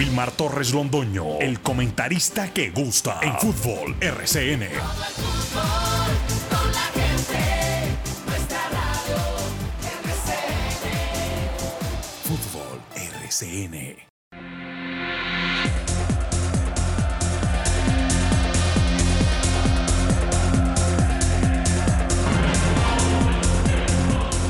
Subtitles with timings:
[0.00, 4.66] Wilmar Torres Londoño, el comentarista que gusta en fútbol RCN.
[12.24, 13.96] Fútbol RCN.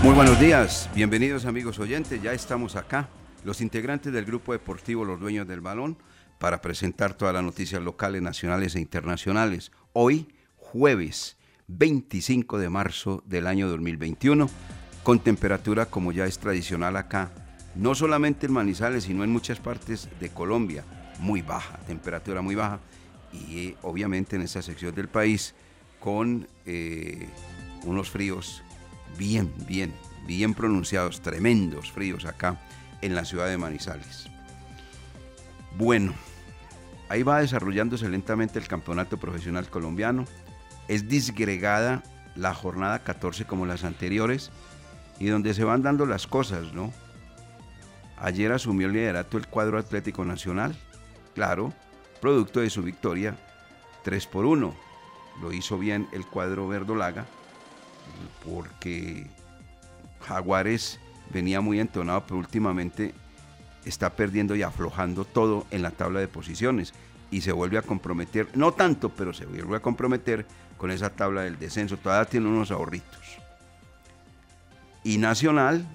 [0.05, 3.09] Muy buenos días, bienvenidos amigos oyentes, ya estamos acá
[3.45, 5.97] los integrantes del grupo deportivo Los Dueños del Balón
[6.39, 9.73] para presentar todas las noticias locales, nacionales e internacionales.
[9.93, 11.37] Hoy, jueves
[11.69, 14.49] 25 de marzo del año 2021,
[15.03, 17.31] con temperatura como ya es tradicional acá,
[17.75, 20.85] no solamente en Manizales, sino en muchas partes de Colombia,
[21.21, 22.81] muy baja, temperatura muy baja,
[23.33, 25.55] y eh, obviamente en esta sección del país
[26.01, 27.29] con eh,
[27.85, 28.63] unos fríos
[29.17, 29.93] bien, bien,
[30.27, 32.59] bien pronunciados, tremendos fríos acá
[33.03, 34.29] en la ciudad de Manizales.
[35.77, 36.15] Bueno,
[37.09, 40.27] ahí va desarrollándose lentamente el campeonato profesional colombiano.
[40.89, 42.03] Es disgregada
[42.34, 44.50] la jornada 14 como las anteriores
[45.19, 46.93] y donde se van dando las cosas, ¿no?
[48.16, 50.77] Ayer asumió el liderato el cuadro Atlético Nacional,
[51.34, 51.72] claro,
[52.21, 53.37] producto de su victoria
[54.05, 54.75] 3 por 1.
[55.41, 57.25] Lo hizo bien el cuadro verdolaga
[58.44, 59.27] porque
[60.21, 61.00] Jaguares
[61.33, 63.15] venía muy entonado, pero últimamente
[63.85, 66.93] está perdiendo y aflojando todo en la tabla de posiciones
[67.31, 70.47] y se vuelve a comprometer, no tanto, pero se vuelve a comprometer
[70.77, 71.97] con esa tabla del descenso.
[71.97, 73.39] Todavía tiene unos ahorritos.
[75.05, 75.87] Y Nacional,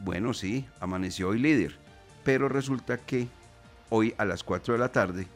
[0.00, 1.78] bueno, sí, amaneció hoy líder,
[2.24, 3.28] pero resulta que
[3.88, 5.26] hoy a las 4 de la tarde,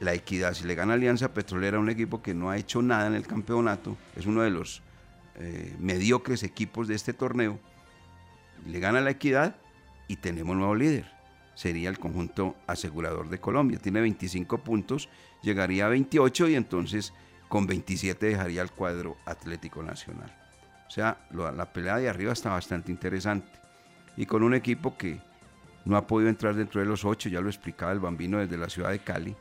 [0.00, 3.14] la Equidad, si le gana Alianza Petrolera, un equipo que no ha hecho nada en
[3.14, 4.82] el campeonato, es uno de los
[5.36, 7.58] eh, mediocres equipos de este torneo,
[8.66, 9.56] le gana la equidad
[10.06, 11.10] y tenemos nuevo líder.
[11.54, 13.78] Sería el conjunto asegurador de Colombia.
[13.78, 15.08] Tiene 25 puntos,
[15.42, 17.12] llegaría a 28 y entonces
[17.48, 20.32] con 27 dejaría el cuadro Atlético Nacional.
[20.86, 23.48] O sea, la pelea de arriba está bastante interesante.
[24.16, 25.20] Y con un equipo que
[25.84, 28.68] no ha podido entrar dentro de los ocho, ya lo explicaba el bambino desde la
[28.68, 29.36] ciudad de Cali,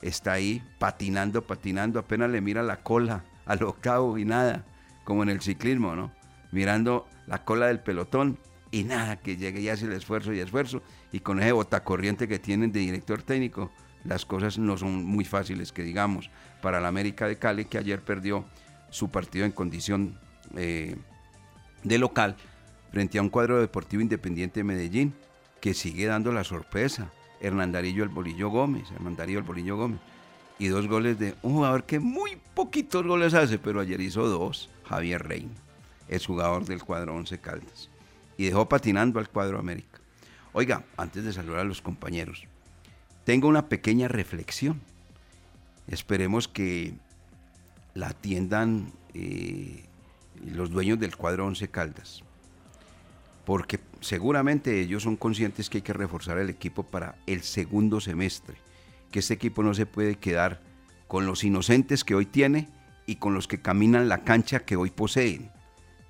[0.00, 4.64] está ahí patinando, patinando, apenas le mira la cola al octavo y nada,
[5.04, 6.12] como en el ciclismo, ¿no?
[6.50, 8.38] Mirando la cola del pelotón
[8.72, 10.82] y nada, que llegue y hace el esfuerzo y esfuerzo.
[11.12, 13.70] Y con ese botacorriente que tienen de director técnico,
[14.02, 16.30] las cosas no son muy fáciles, que digamos,
[16.62, 18.46] para la América de Cali, que ayer perdió
[18.90, 20.18] su partido en condición
[20.56, 20.96] eh,
[21.84, 22.36] de local
[22.90, 25.14] frente a un cuadro deportivo independiente de Medellín,
[25.60, 27.12] que sigue dando la sorpresa.
[27.40, 30.00] Hernandarillo el Bolillo Gómez, Hernandarillo el Bolillo Gómez.
[30.58, 34.70] Y dos goles de un jugador que muy poquitos goles hace, pero ayer hizo dos,
[34.84, 35.52] Javier Reina,
[36.08, 37.91] es jugador del cuadro Once Caldas
[38.42, 40.00] y dejó patinando al cuadro América.
[40.52, 42.44] Oiga, antes de saludar a los compañeros,
[43.24, 44.80] tengo una pequeña reflexión.
[45.86, 46.92] Esperemos que
[47.94, 49.84] la atiendan eh,
[50.44, 52.24] los dueños del cuadro Once Caldas,
[53.44, 58.56] porque seguramente ellos son conscientes que hay que reforzar el equipo para el segundo semestre,
[59.12, 60.60] que este equipo no se puede quedar
[61.06, 62.68] con los inocentes que hoy tiene
[63.06, 65.52] y con los que caminan la cancha que hoy poseen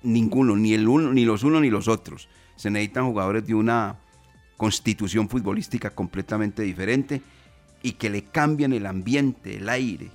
[0.03, 2.29] ninguno, ni, el uno, ni los unos ni los otros.
[2.55, 3.97] Se necesitan jugadores de una
[4.57, 7.21] constitución futbolística completamente diferente
[7.81, 10.11] y que le cambien el ambiente, el aire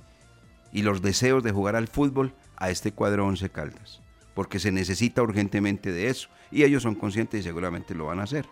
[0.71, 4.01] y los deseos de jugar al fútbol a este cuadro Once Caldas.
[4.33, 6.29] Porque se necesita urgentemente de eso.
[6.51, 8.45] Y ellos son conscientes y seguramente lo van a hacer.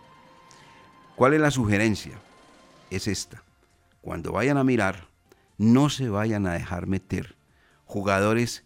[1.16, 2.18] ¿Cuál es la sugerencia?
[2.90, 3.42] Es esta.
[4.02, 5.08] Cuando vayan a mirar,
[5.56, 7.36] no se vayan a dejar meter
[7.86, 8.64] jugadores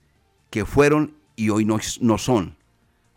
[0.50, 2.56] que fueron y hoy no, no son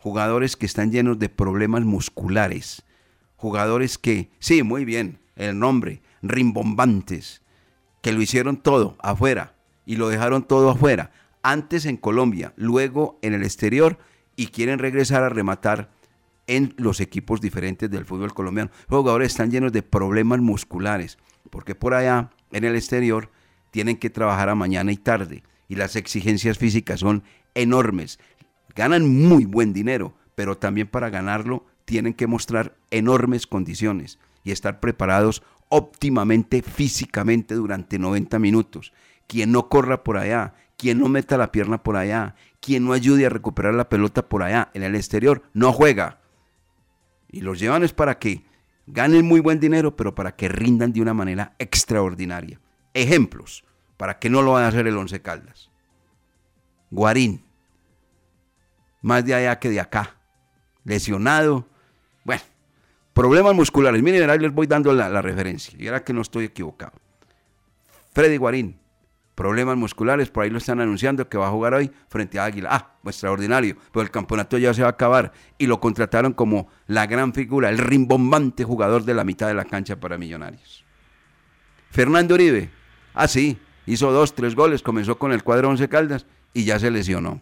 [0.06, 2.84] jugadores que están llenos de problemas musculares,
[3.34, 7.42] jugadores que, sí, muy bien, el nombre, rimbombantes,
[8.02, 11.10] que lo hicieron todo afuera y lo dejaron todo afuera,
[11.42, 13.98] antes en Colombia, luego en el exterior
[14.36, 15.90] y quieren regresar a rematar
[16.46, 18.70] en los equipos diferentes del fútbol colombiano.
[18.88, 21.18] Los jugadores están llenos de problemas musculares,
[21.50, 23.32] porque por allá, en el exterior,
[23.72, 27.24] tienen que trabajar a mañana y tarde, y las exigencias físicas son
[27.56, 28.20] enormes.
[28.76, 34.80] Ganan muy buen dinero, pero también para ganarlo tienen que mostrar enormes condiciones y estar
[34.80, 38.92] preparados óptimamente físicamente durante 90 minutos.
[39.26, 43.26] Quien no corra por allá, quien no meta la pierna por allá, quien no ayude
[43.26, 46.20] a recuperar la pelota por allá, en el exterior, no juega.
[47.30, 48.44] Y los llevan es para que
[48.86, 52.60] ganen muy buen dinero, pero para que rindan de una manera extraordinaria.
[52.92, 53.64] Ejemplos,
[53.96, 55.70] para que no lo vaya a hacer el Once Caldas.
[56.90, 57.45] Guarín,
[59.06, 60.16] más de allá que de acá,
[60.82, 61.64] lesionado.
[62.24, 62.42] Bueno,
[63.12, 64.02] problemas musculares.
[64.02, 65.78] Miren, ahí les voy dando la, referencia.
[65.78, 66.90] Y ahora que no estoy equivocado.
[68.12, 68.80] Freddy Guarín,
[69.36, 72.70] problemas musculares, por ahí lo están anunciando que va a jugar hoy frente a Águila.
[72.72, 77.06] Ah, extraordinario, pero el campeonato ya se va a acabar y lo contrataron como la
[77.06, 80.84] gran figura, el rimbombante jugador de la mitad de la cancha para Millonarios.
[81.92, 82.70] Fernando Uribe,
[83.14, 83.56] ah sí,
[83.86, 87.40] hizo dos, tres goles, comenzó con el cuadro Once Caldas y ya se lesionó.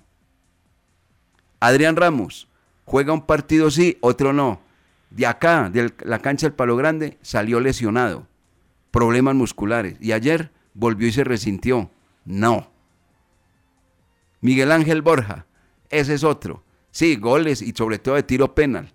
[1.66, 2.46] Adrián Ramos,
[2.84, 4.60] juega un partido sí, otro no.
[5.08, 8.26] De acá, de la cancha del Palo Grande, salió lesionado,
[8.90, 9.96] problemas musculares.
[9.98, 11.90] Y ayer volvió y se resintió.
[12.26, 12.70] No.
[14.42, 15.46] Miguel Ángel Borja,
[15.88, 16.62] ese es otro.
[16.90, 18.92] Sí, goles y sobre todo de tiro penal.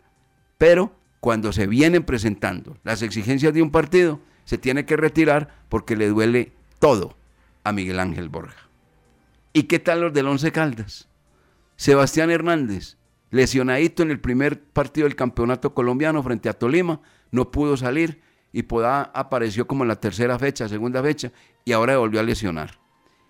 [0.59, 5.95] Pero cuando se vienen presentando las exigencias de un partido, se tiene que retirar porque
[5.95, 7.17] le duele todo
[7.63, 8.69] a Miguel Ángel Borja.
[9.53, 11.08] ¿Y qué tal los del Once Caldas?
[11.79, 12.97] Sebastián Hernández,
[13.31, 16.99] lesionadito en el primer partido del campeonato colombiano frente a Tolima,
[17.31, 18.19] no pudo salir
[18.51, 21.31] y Podá apareció como en la tercera fecha, segunda fecha,
[21.63, 22.77] y ahora volvió a lesionar.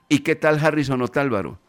[0.09, 1.59] ¿Y qué tal Harrison Otálvaro?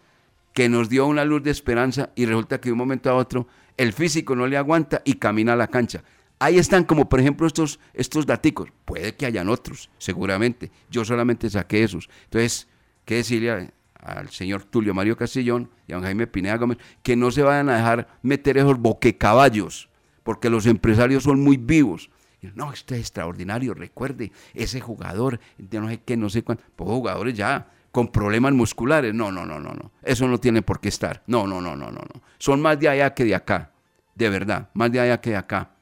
[0.55, 3.47] Que nos dio una luz de esperanza y resulta que de un momento a otro
[3.77, 6.03] el físico no le aguanta y camina a la cancha.
[6.39, 8.71] Ahí están como por ejemplo estos, estos daticos.
[8.87, 10.71] Puede que hayan otros, seguramente.
[10.91, 12.09] Yo solamente saqué esos.
[12.25, 12.69] Entonces,
[13.05, 13.71] ¿qué decirle
[14.03, 16.79] al señor Tulio Mario Castillón y a don Jaime Pineda Gómez?
[17.03, 19.89] Que no se vayan a dejar meter esos boquecaballos,
[20.23, 22.11] porque los empresarios son muy vivos
[22.55, 26.89] no, esto es extraordinario, recuerde, ese jugador, de no sé qué, no sé cuánto, pues
[26.89, 29.13] jugadores ya con problemas musculares.
[29.13, 29.93] No, no, no, no, no.
[30.03, 31.23] Eso no tiene por qué estar.
[31.27, 32.23] No, no, no, no, no, no.
[32.39, 33.73] Son más de allá que de acá.
[34.15, 35.73] De verdad, más de allá que de acá.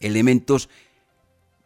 [0.00, 0.68] Elementos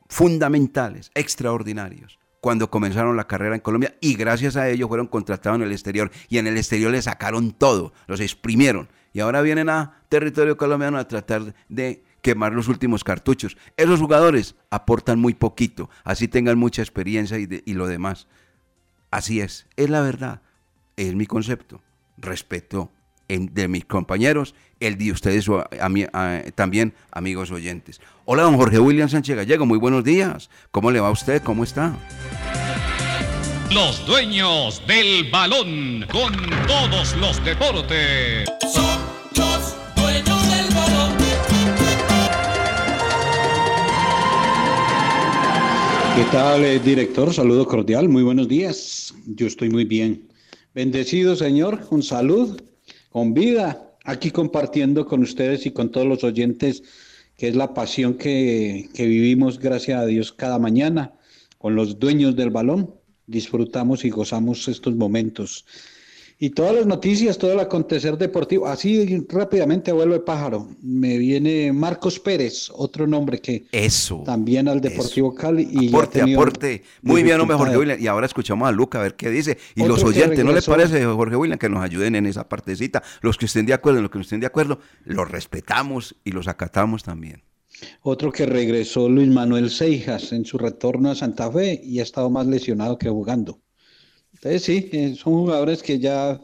[0.09, 5.67] fundamentales, extraordinarios, cuando comenzaron la carrera en Colombia y gracias a ellos fueron contratados en
[5.67, 10.03] el exterior y en el exterior le sacaron todo, los exprimieron y ahora vienen a
[10.09, 13.57] territorio colombiano a tratar de quemar los últimos cartuchos.
[13.77, 18.27] Esos jugadores aportan muy poquito, así tengan mucha experiencia y, lo demás.
[19.11, 20.43] Así es, es la verdad,
[20.97, 21.83] es mi concepto.
[22.19, 22.93] Respeto
[23.39, 25.47] de mis compañeros, el de ustedes
[26.55, 28.01] también, amigos oyentes.
[28.25, 30.51] Hola, don Jorge William Sánchez Gallego, muy buenos días.
[30.71, 31.43] ¿Cómo le va a usted?
[31.43, 31.97] ¿Cómo está?
[33.73, 36.33] Los dueños del balón con
[36.67, 38.49] todos los deportes.
[46.17, 47.33] ¿Qué tal, eh, director?
[47.33, 49.15] Saludo cordial, muy buenos días.
[49.27, 50.29] Yo estoy muy bien.
[50.75, 52.61] Bendecido, Señor, con salud,
[53.11, 56.83] con vida, aquí compartiendo con ustedes y con todos los oyentes,
[57.37, 61.13] que es la pasión que, que vivimos, gracias a Dios, cada mañana,
[61.59, 62.95] con los dueños del balón.
[63.27, 65.67] Disfrutamos y gozamos estos momentos
[66.43, 68.67] y todas las noticias, todo el acontecer deportivo.
[68.67, 74.81] Así rápidamente, abuelo de pájaro, me viene Marcos Pérez, otro nombre que eso, también al
[74.81, 75.69] Deportivo Cali.
[75.71, 76.83] Y aporte, aporte.
[77.03, 78.01] Muy bien, hombre, Jorge William.
[78.01, 79.59] Y ahora escuchamos a Luca a ver qué dice.
[79.75, 83.03] Y los oyentes, ¿no les parece, Jorge William, que nos ayuden en esa partecita?
[83.21, 86.49] Los que estén de acuerdo, los que no estén de acuerdo, los respetamos y los
[86.49, 87.43] acatamos también.
[88.01, 92.31] Otro que regresó Luis Manuel Seijas en su retorno a Santa Fe y ha estado
[92.31, 93.61] más lesionado que jugando.
[94.43, 96.41] Entonces sí, eh, son jugadores que ya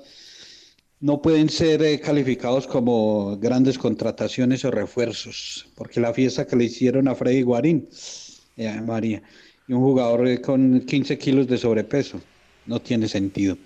[1.00, 6.64] no pueden ser eh, calificados como grandes contrataciones o refuerzos, porque la fiesta que le
[6.64, 7.88] hicieron a Freddy Guarín,
[8.58, 9.22] eh, María,
[9.66, 12.20] y un jugador con 15 kilos de sobrepeso,
[12.66, 13.56] no tiene sentido.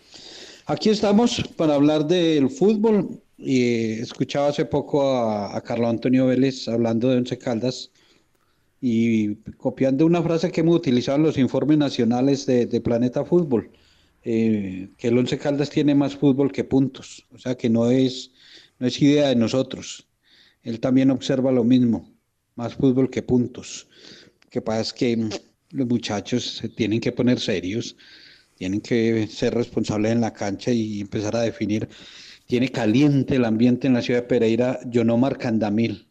[0.66, 7.08] Aquí estamos para hablar del fútbol y escuchaba hace poco a, Carlos Antonio Vélez hablando
[7.08, 7.90] de Once Caldas
[8.80, 13.72] y copiando una frase que hemos utilizado en los informes nacionales de Planeta Fútbol
[14.22, 18.32] eh, que el Once Caldas tiene más fútbol que puntos, o sea que no es,
[18.78, 20.06] no es idea de nosotros.
[20.62, 22.12] Él también observa lo mismo,
[22.54, 23.88] más fútbol que puntos.
[24.50, 25.28] que pasa es que
[25.70, 27.96] los muchachos se tienen que poner serios,
[28.56, 31.88] tienen que ser responsables en la cancha y empezar a definir.
[32.46, 36.09] Tiene caliente el ambiente en la ciudad de Pereira, Yonomar Candamil.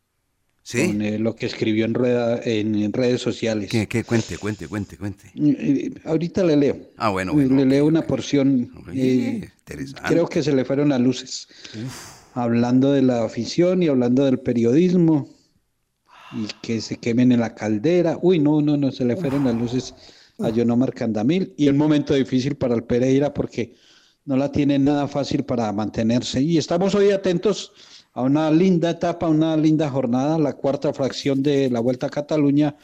[0.63, 0.87] Sí.
[0.87, 3.69] Con eh, lo que escribió en, rueda, en, redes sociales.
[3.69, 5.31] ¿Qué, ¿Qué, Cuente, cuente, cuente, cuente.
[5.35, 6.91] Eh, eh, ahorita le leo.
[6.97, 7.33] Ah, bueno.
[7.35, 8.69] le bueno, leo una porción.
[10.07, 11.47] creo que se le fueron las luces.
[12.33, 15.29] Hablando de la afición y hablando del periodismo
[16.33, 18.19] y que se quemen en la caldera.
[18.21, 19.95] Uy, no, no, no, se le fueron las luces
[20.39, 23.75] a Yonomar Candamil y un momento difícil para el Pereira porque
[24.25, 26.41] no la tiene nada fácil para mantenerse.
[26.41, 27.71] Y estamos hoy atentos
[28.19, 32.75] a una linda etapa, una linda jornada, la cuarta fracción de la Vuelta a Cataluña,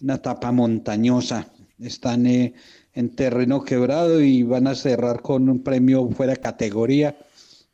[0.00, 1.46] una etapa montañosa.
[1.78, 2.54] Están eh,
[2.92, 7.16] en terreno quebrado y van a cerrar con un premio fuera categoría.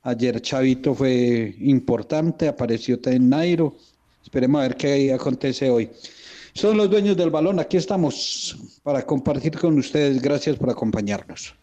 [0.02, 3.74] Ayer Chavito fue importante, apareció en Nairo,
[4.22, 5.88] Esperemos a ver qué acontece hoy.
[6.52, 10.20] Son los dueños del balón, aquí estamos para compartir con ustedes.
[10.20, 11.54] Gracias por acompañarnos.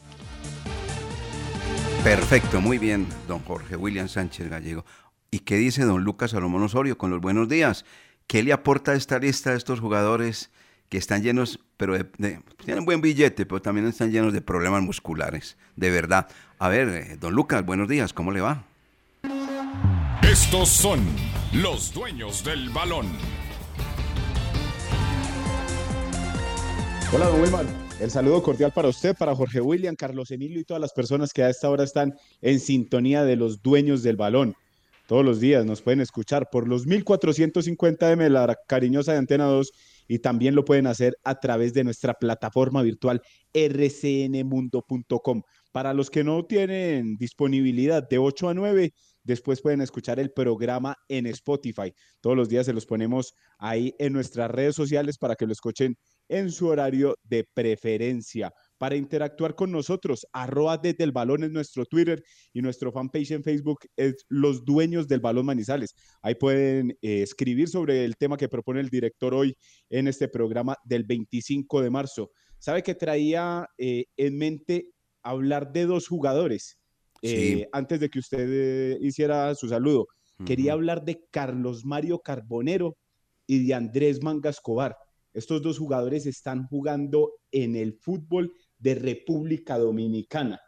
[2.03, 4.83] Perfecto, muy bien, don Jorge William Sánchez Gallego.
[5.33, 7.85] ¿Y qué dice don Lucas Salomón Osorio con los buenos días?
[8.27, 10.51] ¿Qué le aporta esta lista a estos jugadores
[10.89, 11.97] que están llenos, pero
[12.63, 15.57] tienen buen billete, pero también están llenos de problemas musculares?
[15.75, 16.27] De verdad.
[16.59, 18.63] A ver, eh, don Lucas, buenos días, ¿cómo le va?
[20.21, 20.99] Estos son
[21.51, 23.07] los dueños del balón.
[27.11, 27.65] Hola, don Wilman.
[27.99, 31.41] El saludo cordial para usted, para Jorge William, Carlos Emilio y todas las personas que
[31.41, 32.13] a esta hora están
[32.43, 34.55] en sintonía de los dueños del balón.
[35.07, 39.71] Todos los días nos pueden escuchar por los 1450M, la cariñosa de Antena 2,
[40.07, 43.21] y también lo pueden hacer a través de nuestra plataforma virtual
[43.53, 45.41] rcnmundo.com.
[45.71, 48.93] Para los que no tienen disponibilidad de 8 a 9,
[49.23, 51.93] Después pueden escuchar el programa en Spotify.
[52.19, 55.97] Todos los días se los ponemos ahí en nuestras redes sociales para que lo escuchen
[56.27, 58.53] en su horario de preferencia.
[58.83, 62.21] Para interactuar con nosotros, arroba desde el balón es nuestro Twitter
[62.51, 65.95] y nuestro fanpage en Facebook es Los Dueños del Balón Manizales.
[66.21, 69.55] Ahí pueden eh, escribir sobre el tema que propone el director hoy
[69.89, 72.31] en este programa del 25 de marzo.
[72.59, 74.89] ¿Sabe que traía eh, en mente
[75.21, 76.77] hablar de dos jugadores?
[77.21, 80.07] Eh, antes de que usted hiciera su saludo.
[80.45, 82.97] Quería hablar de Carlos Mario Carbonero
[83.47, 84.97] y de Andrés Manga Escobar.
[85.33, 90.59] Estos dos jugadores están jugando en el fútbol de República Dominicana.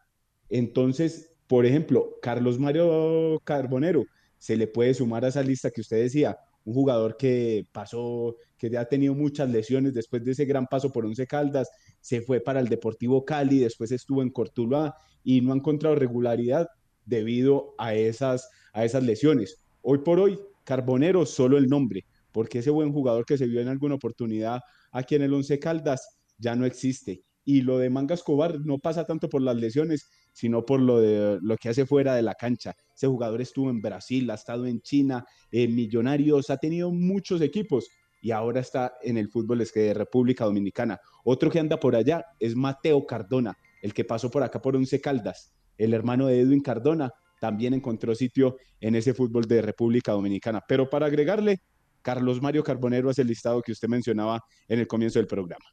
[0.50, 4.05] Entonces, por ejemplo, Carlos Mario Carbonero
[4.38, 8.69] se le puede sumar a esa lista que usted decía, un jugador que pasó, que
[8.69, 11.69] ya ha tenido muchas lesiones después de ese gran paso por Once Caldas,
[12.00, 16.67] se fue para el Deportivo Cali, después estuvo en Cortuluá y no ha encontrado regularidad
[17.05, 19.62] debido a esas, a esas lesiones.
[19.81, 23.67] Hoy por hoy, Carbonero solo el nombre, porque ese buen jugador que se vio en
[23.67, 27.24] alguna oportunidad aquí en el Once Caldas ya no existe.
[27.45, 31.39] Y lo de Manga Escobar no pasa tanto por las lesiones, sino por lo, de,
[31.41, 32.75] lo que hace fuera de la cancha.
[32.93, 37.89] Ese jugador estuvo en Brasil, ha estado en China, en Millonarios, ha tenido muchos equipos,
[38.25, 40.99] y ahora está en el fútbol de República Dominicana.
[41.23, 44.99] Otro que anda por allá es Mateo Cardona, el que pasó por acá por Once
[44.99, 45.53] Caldas.
[45.77, 50.63] El hermano de Edwin Cardona también encontró sitio en ese fútbol de República Dominicana.
[50.67, 51.61] Pero para agregarle,
[52.01, 55.65] Carlos Mario Carbonero es el listado que usted mencionaba en el comienzo del programa.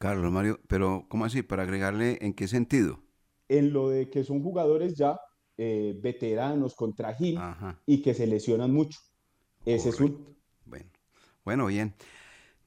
[0.00, 1.42] Carlos Mario, pero ¿cómo así?
[1.42, 3.00] ¿Para agregarle en qué sentido?
[3.48, 5.20] En lo de que son jugadores ya
[5.58, 7.38] eh, veteranos con trajín
[7.84, 8.98] y que se lesionan mucho.
[9.66, 10.30] Ese es un
[11.44, 11.94] bueno, bien.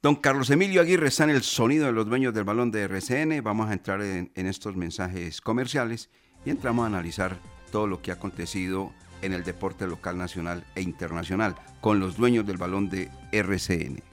[0.02, 3.42] Don Carlos Emilio Aguirre está en el sonido de los dueños del balón de RCN.
[3.44, 6.10] Vamos a entrar en, estos mensajes comerciales
[6.46, 7.40] y entramos a analizar
[7.72, 12.46] todo lo que ha acontecido en el deporte local, nacional e internacional con los dueños
[12.46, 14.13] del balón de RCN.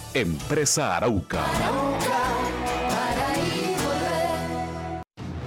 [0.13, 2.60] Empresa Arauca.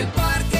[0.00, 0.59] El Parque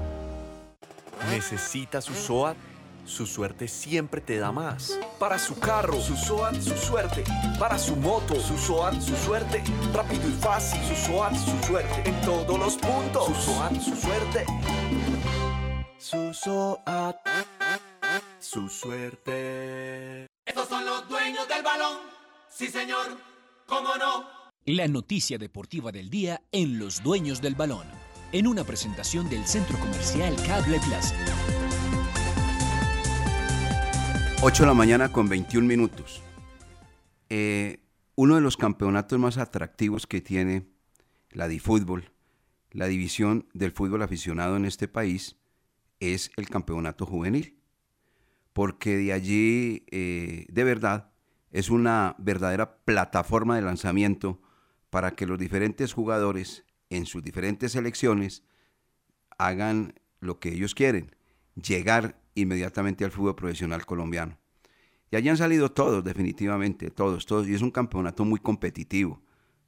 [1.29, 2.57] ¿Necesita su SOAT?
[3.05, 4.99] Su suerte siempre te da más.
[5.19, 7.23] Para su carro, su SOAT, su suerte.
[7.59, 9.63] Para su moto, su SOAT, su suerte.
[9.93, 12.09] Rápido y fácil, su SOAT, su suerte.
[12.09, 14.45] En todos los puntos, su SOAT, su suerte.
[15.97, 17.17] Su SOAT,
[18.39, 20.27] su suerte.
[20.45, 21.97] Estos son los dueños del balón.
[22.49, 23.17] Sí, señor.
[23.65, 24.41] ¿Cómo no?
[24.65, 27.87] La noticia deportiva del día en Los Dueños del Balón,
[28.33, 31.15] en una presentación del Centro Comercial Cable Plaza.
[34.41, 36.23] 8 de la mañana con 21 minutos.
[37.29, 37.83] Eh,
[38.15, 40.67] uno de los campeonatos más atractivos que tiene
[41.31, 42.11] la DiFútbol,
[42.71, 45.35] la división del fútbol aficionado en este país,
[45.99, 47.59] es el campeonato juvenil.
[48.53, 51.11] Porque de allí, eh, de verdad,
[51.51, 54.41] es una verdadera plataforma de lanzamiento
[54.89, 58.43] para que los diferentes jugadores en sus diferentes selecciones
[59.39, 61.15] hagan lo que ellos quieren,
[61.55, 64.37] llegar inmediatamente al fútbol profesional colombiano.
[65.09, 67.47] Y han salido todos, definitivamente, todos, todos.
[67.47, 69.21] Y es un campeonato muy competitivo.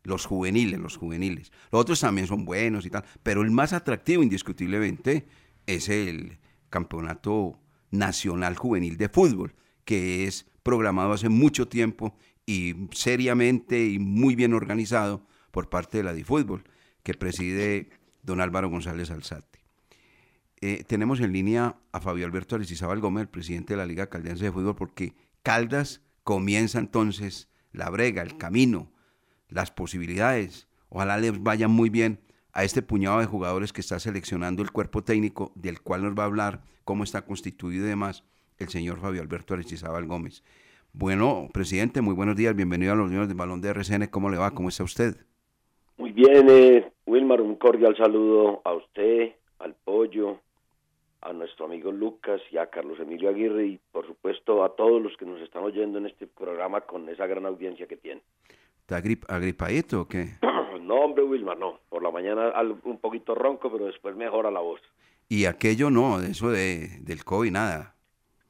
[0.04, 1.52] Los juveniles, los juveniles.
[1.72, 3.04] Los otros también son buenos y tal.
[3.24, 5.28] Pero el más atractivo, indiscutiblemente,
[5.66, 7.60] es el campeonato
[7.92, 14.54] nacional juvenil de fútbol, que es programado hace mucho tiempo y seriamente y muy bien
[14.54, 16.64] organizado por parte de la DiFútbol,
[17.04, 17.90] que preside
[18.24, 19.60] don Álvaro González Alzate.
[20.62, 24.46] Eh, tenemos en línea a Fabio Alberto Aristizábal Gómez, el presidente de la Liga Caldense
[24.46, 25.14] de Fútbol, porque
[25.44, 28.90] Caldas comienza entonces la brega, el camino,
[29.50, 30.70] las posibilidades.
[30.88, 32.22] Ojalá les vaya muy bien
[32.54, 36.24] a este puñado de jugadores que está seleccionando el cuerpo técnico, del cual nos va
[36.24, 38.24] a hablar cómo está constituido y demás
[38.58, 40.44] el señor Fabio Alberto Aristizábal Gómez.
[40.94, 44.38] Bueno, presidente, muy buenos días, bienvenido a los niños del balón de RCN, ¿cómo le
[44.38, 44.52] va?
[44.52, 45.26] ¿Cómo está usted?
[45.98, 50.40] Muy bien, eh, Wilmar, un cordial saludo a usted, al Pollo,
[51.22, 55.16] a nuestro amigo Lucas y a Carlos Emilio Aguirre y por supuesto a todos los
[55.18, 58.22] que nos están oyendo en este programa con esa gran audiencia que tiene.
[58.82, 60.30] ¿Está agrip agripadito o qué?
[60.84, 61.80] No, hombre, Wilmar, no.
[61.88, 62.52] Por la mañana
[62.84, 64.82] un poquito ronco, pero después mejora la voz.
[65.30, 67.96] Y aquello no, eso de, del COVID, nada.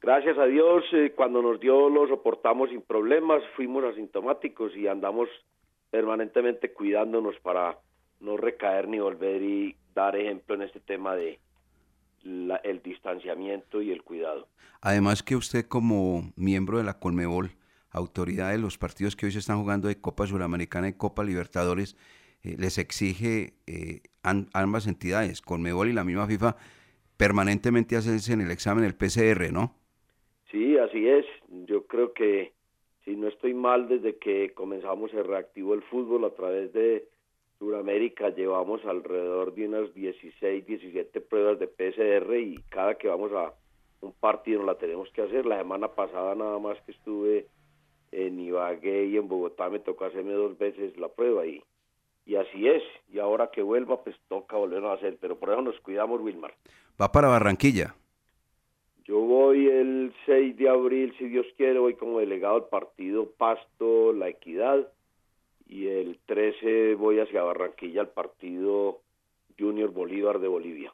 [0.01, 5.29] Gracias a Dios, eh, cuando nos dio lo soportamos sin problemas, fuimos asintomáticos y andamos
[5.91, 7.77] permanentemente cuidándonos para
[8.23, 11.39] no recaer ni volver y dar ejemplo en este tema de
[12.23, 14.47] la- el distanciamiento y el cuidado.
[14.81, 17.51] Además que usted como miembro de la Colmebol,
[17.91, 21.95] autoridad de los partidos que hoy se están jugando de Copa Suramericana y Copa Libertadores,
[22.43, 26.55] eh, les exige eh, ambas entidades, Colmebol y la misma FIFA,
[27.17, 29.75] permanentemente hacerse en el examen el PCR, ¿no?
[30.49, 31.25] Sí, así es.
[31.67, 32.53] Yo creo que
[33.05, 37.07] si no estoy mal, desde que comenzamos el reactivo el fútbol a través de
[37.59, 43.53] Sudamérica, llevamos alrededor de unas 16, 17 pruebas de PCR y cada que vamos a
[44.01, 45.45] un partido la tenemos que hacer.
[45.45, 47.47] La semana pasada nada más que estuve
[48.11, 51.63] en Ibagué y en Bogotá me tocó hacerme dos veces la prueba y,
[52.25, 52.83] y así es.
[53.11, 56.53] Y ahora que vuelva pues toca volverlo a hacer, pero por eso nos cuidamos Wilmar.
[57.01, 57.95] Va para Barranquilla.
[59.05, 64.13] Yo voy el 6 de abril, si Dios quiere, voy como delegado al partido Pasto
[64.13, 64.87] La Equidad
[65.65, 69.01] y el 13 voy hacia Barranquilla al partido
[69.57, 70.93] Junior Bolívar de Bolivia.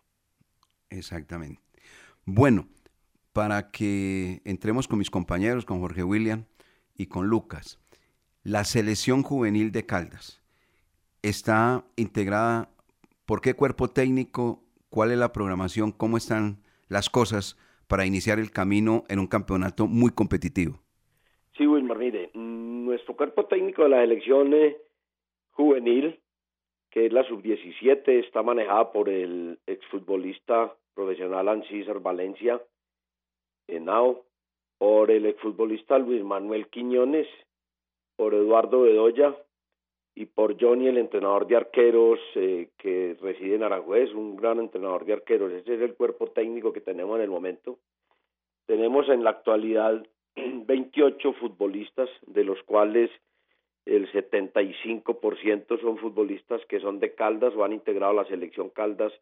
[0.90, 1.62] Exactamente.
[2.26, 2.68] Bueno,
[3.34, 6.46] para que entremos con mis compañeros, con Jorge William
[6.96, 7.80] y con Lucas,
[8.44, 10.42] la selección juvenil de Caldas
[11.22, 12.70] está integrada,
[13.26, 14.64] ¿por qué cuerpo técnico?
[14.90, 15.92] ¿Cuál es la programación?
[15.92, 20.82] ¿Cómo están las cosas para iniciar el camino en un campeonato muy competitivo?
[21.58, 22.19] Sí, Wilmar, mire,
[23.00, 24.54] nuestro cuerpo técnico de la selección
[25.52, 26.20] juvenil,
[26.92, 32.62] que es la sub-17, está manejada por el exfutbolista profesional Ancísar Valencia,
[34.78, 37.28] por el exfutbolista Luis Manuel Quiñones,
[38.18, 39.34] por Eduardo Bedoya
[40.14, 45.06] y por Johnny, el entrenador de arqueros eh, que reside en Aranjuez, un gran entrenador
[45.06, 45.54] de arqueros.
[45.54, 47.80] Ese es el cuerpo técnico que tenemos en el momento.
[48.66, 50.06] Tenemos en la actualidad
[50.66, 53.10] 28 futbolistas, de los cuales
[53.86, 59.14] el 75% son futbolistas que son de Caldas o han integrado la selección Caldas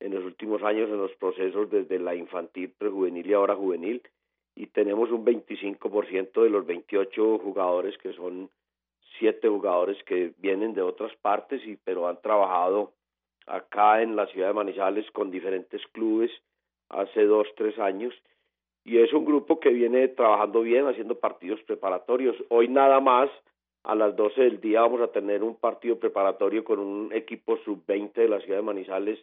[0.00, 4.02] en los últimos años en los procesos desde la infantil, prejuvenil y ahora juvenil.
[4.54, 8.50] Y tenemos un 25% de los 28 jugadores que son
[9.18, 12.92] siete jugadores que vienen de otras partes y pero han trabajado
[13.46, 16.30] acá en la ciudad de Manizales con diferentes clubes
[16.88, 18.14] hace dos tres años
[18.84, 23.30] y es un grupo que viene trabajando bien haciendo partidos preparatorios hoy nada más
[23.82, 28.12] a las 12 del día vamos a tener un partido preparatorio con un equipo sub-20
[28.12, 29.18] de la ciudad de Manizales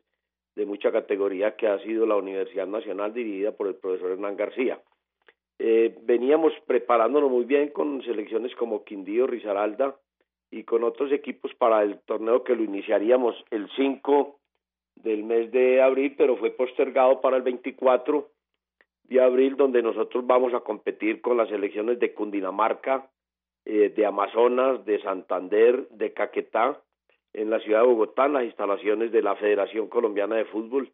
[0.56, 4.82] de mucha categoría que ha sido la Universidad Nacional dirigida por el profesor Hernán García.
[5.60, 9.96] Eh, veníamos preparándonos muy bien con selecciones como Quindío, Risaralda
[10.50, 14.40] y con otros equipos para el torneo que lo iniciaríamos el 5
[14.96, 18.28] del mes de abril, pero fue postergado para el 24
[19.16, 23.10] de abril, donde nosotros vamos a competir con las selecciones de Cundinamarca,
[23.66, 26.82] eh, de Amazonas, de Santander, de Caquetá,
[27.34, 30.92] en la ciudad de Bogotá, las instalaciones de la Federación Colombiana de Fútbol.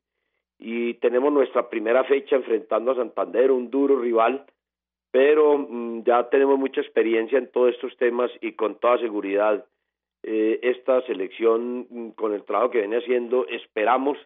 [0.58, 4.46] Y tenemos nuestra primera fecha enfrentando a Santander, un duro rival,
[5.12, 9.64] pero mm, ya tenemos mucha experiencia en todos estos temas y con toda seguridad
[10.24, 14.18] eh, esta selección, mm, con el trabajo que viene haciendo, esperamos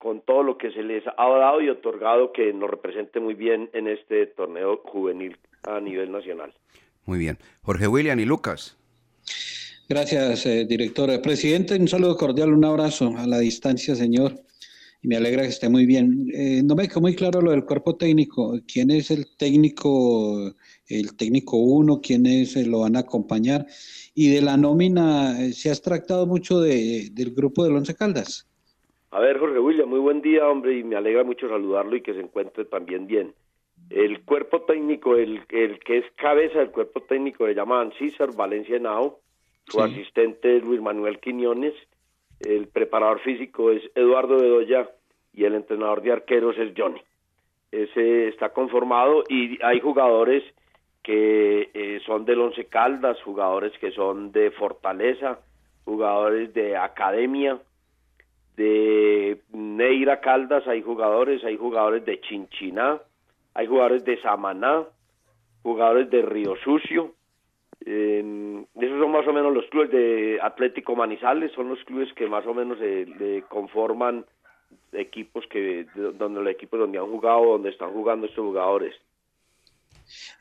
[0.00, 3.68] con todo lo que se les ha dado y otorgado que nos represente muy bien
[3.74, 6.54] en este torneo juvenil a nivel nacional.
[7.04, 7.36] Muy bien.
[7.62, 8.78] Jorge William y Lucas.
[9.90, 11.20] Gracias, eh, director.
[11.20, 14.32] Presidente, un saludo cordial, un abrazo a la distancia, señor.
[15.02, 16.30] Y me alegra que esté muy bien.
[16.32, 18.58] Eh, no me quedó muy claro lo del cuerpo técnico.
[18.66, 20.54] ¿Quién es el técnico,
[20.88, 22.00] el técnico uno?
[22.00, 23.66] ¿Quiénes eh, lo van a acompañar?
[24.14, 28.49] Y de la nómina, eh, ¿se ha extractado mucho de, del grupo del Once Caldas?
[29.12, 32.14] A ver, Jorge William, muy buen día, hombre, y me alegra mucho saludarlo y que
[32.14, 33.34] se encuentre también bien.
[33.88, 38.78] El cuerpo técnico, el, el que es cabeza del cuerpo técnico, le llaman César Valencia
[38.78, 39.18] Nao,
[39.66, 41.74] su asistente es Luis Manuel Quiñones,
[42.40, 44.88] el preparador físico es Eduardo Bedoya
[45.32, 47.02] y el entrenador de arqueros es Johnny.
[47.72, 50.42] Ese está conformado y hay jugadores
[51.02, 55.40] que eh, son del Once Caldas, jugadores que son de Fortaleza,
[55.84, 57.60] jugadores de Academia,
[58.60, 63.00] de Neira Caldas, hay jugadores, hay jugadores de Chinchiná,
[63.54, 64.84] hay jugadores de Samaná,
[65.62, 67.14] jugadores de Río Sucio,
[67.86, 72.26] eh, esos son más o menos los clubes de Atlético Manizales, son los clubes que
[72.26, 74.26] más o menos se conforman
[74.92, 78.94] equipos que donde los equipos donde han jugado, donde están jugando estos jugadores.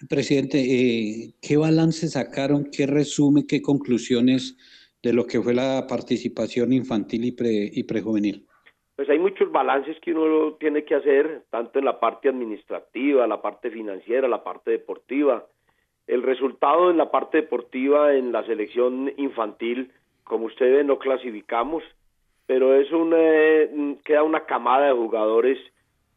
[0.09, 4.57] Presidente, eh, ¿qué balance sacaron, qué resumen, qué conclusiones
[5.01, 8.45] de lo que fue la participación infantil y, pre, y prejuvenil?
[8.95, 13.41] Pues hay muchos balances que uno tiene que hacer, tanto en la parte administrativa, la
[13.41, 15.45] parte financiera, la parte deportiva
[16.09, 19.91] el resultado en la parte deportiva en la selección infantil,
[20.23, 21.83] como ustedes no clasificamos,
[22.47, 25.59] pero es un, eh, queda una camada de jugadores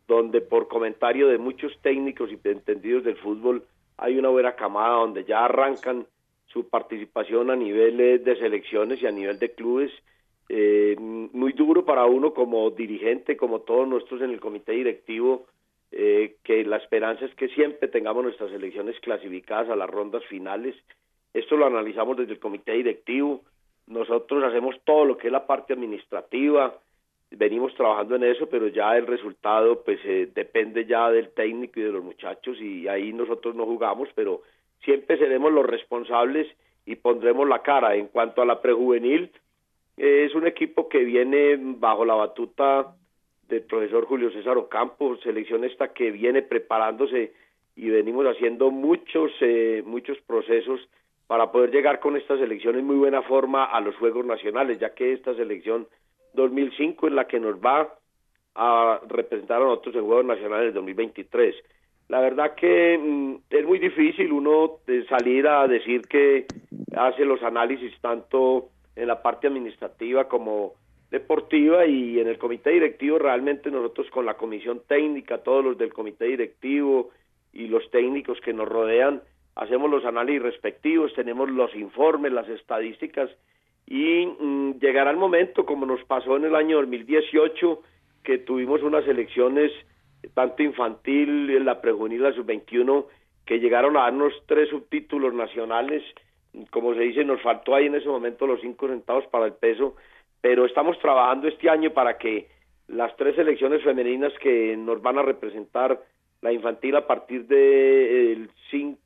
[0.08, 3.64] donde por comentario de muchos técnicos y entendidos del fútbol
[3.98, 6.06] hay una buena camada donde ya arrancan
[6.52, 9.90] su participación a nivel de selecciones y a nivel de clubes.
[10.48, 15.46] Eh, muy duro para uno como dirigente, como todos nosotros en el comité directivo,
[15.90, 20.74] eh, que la esperanza es que siempre tengamos nuestras elecciones clasificadas a las rondas finales.
[21.32, 23.42] Esto lo analizamos desde el comité directivo.
[23.86, 26.78] Nosotros hacemos todo lo que es la parte administrativa,
[27.30, 31.84] venimos trabajando en eso, pero ya el resultado pues eh, depende ya del técnico y
[31.84, 34.42] de los muchachos y ahí nosotros no jugamos, pero
[34.84, 36.46] siempre seremos los responsables
[36.86, 37.94] y pondremos la cara.
[37.94, 39.30] En cuanto a la prejuvenil,
[39.96, 42.94] eh, es un equipo que viene bajo la batuta
[43.48, 47.32] del profesor Julio César Ocampo, selección esta que viene preparándose
[47.76, 50.80] y venimos haciendo muchos, eh, muchos procesos
[51.26, 54.94] para poder llegar con esta selección en muy buena forma a los Juegos Nacionales, ya
[54.94, 55.86] que esta selección
[56.34, 57.94] 2005 es la que nos va
[58.54, 61.54] a representar a nosotros en Juegos Nacionales 2023.
[62.08, 66.46] La verdad que mm, es muy difícil uno de salir a decir que
[66.96, 70.74] hace los análisis tanto en la parte administrativa como
[71.10, 75.92] deportiva y en el comité directivo realmente nosotros con la comisión técnica, todos los del
[75.92, 77.10] comité directivo
[77.52, 79.22] y los técnicos que nos rodean,
[79.54, 83.30] hacemos los análisis respectivos, tenemos los informes, las estadísticas
[83.86, 87.82] y mm, llegará el momento, como nos pasó en el año 2018,
[88.24, 89.70] que tuvimos unas elecciones
[90.34, 93.06] tanto infantil, la prejuvenil, la sub-21,
[93.44, 96.02] que llegaron a darnos tres subtítulos nacionales,
[96.70, 99.96] como se dice, nos faltó ahí en ese momento los cinco centavos para el peso,
[100.40, 102.48] pero estamos trabajando este año para que
[102.88, 106.02] las tres selecciones femeninas que nos van a representar
[106.42, 108.50] la infantil a partir de el,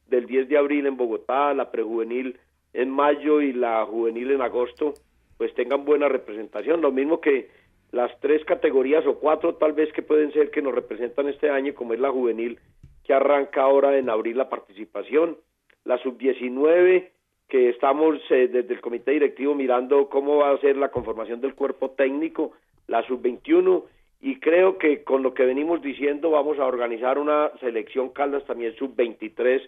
[0.09, 2.39] del 10 de abril en Bogotá, la prejuvenil
[2.73, 4.95] en mayo y la juvenil en agosto,
[5.37, 6.81] pues tengan buena representación.
[6.81, 7.49] Lo mismo que
[7.97, 11.75] las tres categorías o cuatro tal vez que pueden ser que nos representan este año,
[11.75, 12.61] como es la juvenil,
[13.05, 15.39] que arranca ahora en abril la participación,
[15.85, 17.09] la sub-19,
[17.49, 21.55] que estamos eh, desde el comité directivo mirando cómo va a ser la conformación del
[21.55, 22.53] cuerpo técnico,
[22.87, 23.85] la sub-21,
[24.21, 28.75] y creo que con lo que venimos diciendo vamos a organizar una selección Caldas también
[28.77, 29.63] sub-23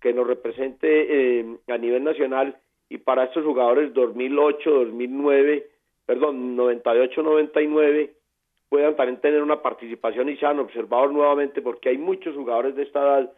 [0.00, 2.56] que nos represente eh, a nivel nacional
[2.88, 5.66] y para estos jugadores 2008, 2009,
[6.06, 8.14] perdón, 98, 99
[8.68, 13.00] puedan también tener una participación y sean observados nuevamente porque hay muchos jugadores de esta
[13.00, 13.32] edad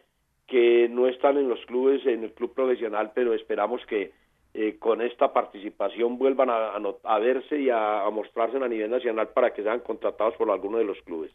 [0.47, 4.13] que no están en los clubes, en el club profesional, pero esperamos que
[4.53, 9.61] eh, con esta participación vuelvan a, verse y a, mostrarse a nivel nacional para que
[9.61, 11.31] sean contratados por alguno de los clubes.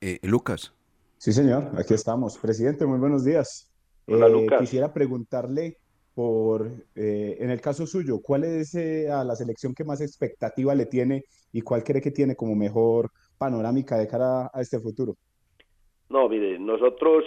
[0.00, 0.74] Eh, Lucas.
[1.18, 2.38] Sí, señor, aquí estamos.
[2.38, 3.70] Presidente, muy buenos días.
[4.06, 5.76] Eh, quisiera preguntarle
[6.18, 10.74] por, eh, en el caso suyo, ¿cuál es eh, a la selección que más expectativa
[10.74, 15.14] le tiene y cuál cree que tiene como mejor panorámica de cara a este futuro?
[16.08, 17.22] No, mire, nosotros,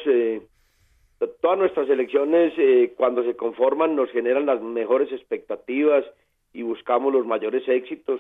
[1.40, 2.52] todas nuestras selecciones
[2.98, 6.04] cuando se conforman nos generan las mejores expectativas
[6.52, 8.20] y buscamos los mayores éxitos.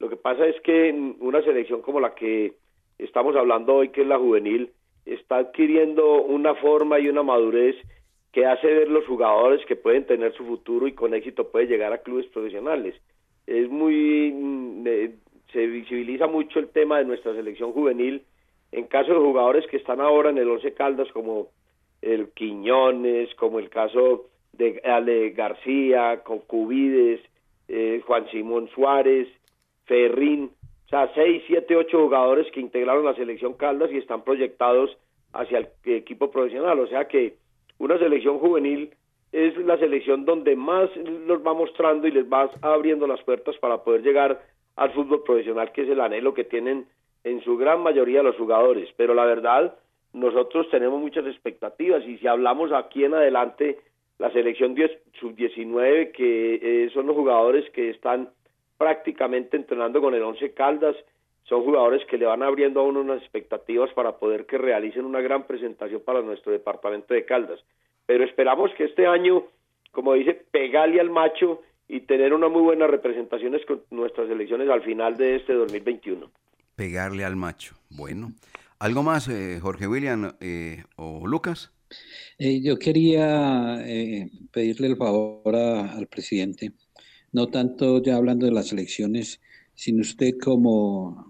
[0.00, 2.56] Lo que pasa es que una selección como la que
[2.98, 4.70] estamos hablando hoy, que es la juvenil,
[5.06, 7.76] está adquiriendo una forma y una madurez
[8.32, 11.92] que hace ver los jugadores que pueden tener su futuro y con éxito puede llegar
[11.92, 12.94] a clubes profesionales.
[13.46, 14.84] Es muy mm,
[15.52, 18.22] se visibiliza mucho el tema de nuestra selección juvenil
[18.72, 21.48] en caso de jugadores que están ahora en el Once Caldas como
[22.02, 27.20] el Quiñones, como el caso de Ale García, con Cubides,
[27.68, 29.28] eh, Juan Simón Suárez,
[29.86, 30.50] Ferrín,
[30.86, 34.96] o sea, seis, siete, ocho jugadores que integraron la selección Caldas y están proyectados
[35.32, 37.36] hacia el equipo profesional, o sea que
[37.80, 38.90] una selección juvenil
[39.32, 40.90] es la selección donde más
[41.26, 44.42] los va mostrando y les va abriendo las puertas para poder llegar
[44.76, 46.86] al fútbol profesional, que es el anhelo que tienen
[47.24, 48.90] en su gran mayoría los jugadores.
[48.98, 49.74] Pero la verdad,
[50.12, 53.78] nosotros tenemos muchas expectativas y si hablamos aquí en adelante,
[54.18, 54.76] la selección
[55.18, 58.28] sub-19, que eh, son los jugadores que están
[58.76, 60.96] prácticamente entrenando con el Once Caldas,
[61.44, 65.20] son jugadores que le van abriendo a uno unas expectativas para poder que realicen una
[65.20, 67.60] gran presentación para nuestro departamento de Caldas.
[68.06, 69.44] Pero esperamos que este año,
[69.90, 74.82] como dice, pegarle al macho y tener una muy buenas representaciones con nuestras elecciones al
[74.82, 76.30] final de este 2021.
[76.76, 77.74] Pegarle al macho.
[77.90, 78.32] Bueno.
[78.80, 81.70] ¿Algo más, eh, Jorge William eh, o Lucas?
[82.38, 83.76] Eh, yo quería
[84.50, 86.72] pedirle el favor al presidente,
[87.32, 89.42] no tanto ya hablando de las elecciones,
[89.80, 91.24] sin usted como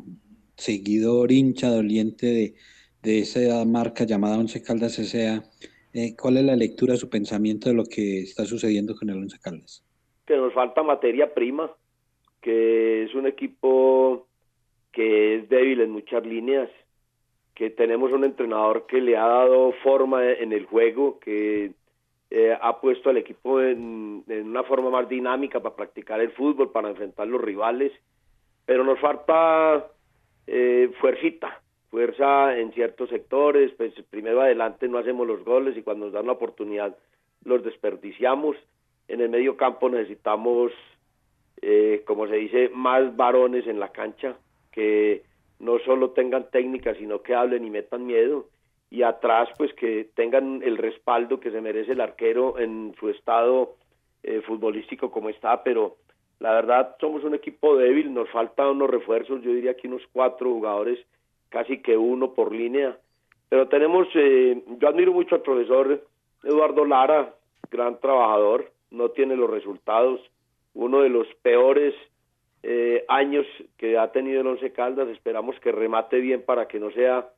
[0.56, 2.54] seguidor, hincha, doliente de,
[3.00, 5.44] de esa marca llamada Once Caldas S.A.,
[5.92, 9.38] eh, ¿cuál es la lectura, su pensamiento de lo que está sucediendo con el Once
[9.40, 9.86] Caldas?
[10.26, 11.70] Que nos falta materia prima,
[12.42, 14.26] que es un equipo
[14.90, 16.68] que es débil en muchas líneas,
[17.54, 21.70] que tenemos un entrenador que le ha dado forma en el juego, que
[22.30, 26.90] eh, ha puesto al equipo en, una forma más dinámica para practicar el fútbol, para
[26.90, 27.92] enfrentar los rivales,
[28.70, 29.84] pero nos falta
[30.46, 36.04] eh, fuercita, fuerza en ciertos sectores, pues primero adelante no hacemos los goles y cuando
[36.04, 36.96] nos dan la oportunidad
[37.42, 38.56] los desperdiciamos.
[39.08, 40.70] En el medio campo necesitamos,
[41.60, 44.36] eh, como se dice, más varones en la cancha
[44.70, 45.24] que
[45.58, 48.50] no solo tengan técnica, sino que hablen y metan miedo.
[48.88, 53.74] Y atrás, pues que tengan el respaldo que se merece el arquero en su estado
[54.22, 55.96] eh, futbolístico como está, pero
[56.40, 60.50] la verdad somos un equipo débil, nos faltan unos refuerzos, yo diría que unos cuatro
[60.50, 60.98] jugadores,
[61.50, 62.98] casi que uno por línea.
[63.50, 66.06] Pero tenemos, eh, yo admiro mucho al profesor
[66.42, 67.34] Eduardo Lara,
[67.70, 70.20] gran trabajador, no tiene los resultados,
[70.72, 71.94] uno de los peores
[72.62, 76.90] eh, años que ha tenido el Once Caldas, esperamos que remate bien para que no
[76.90, 77.28] sea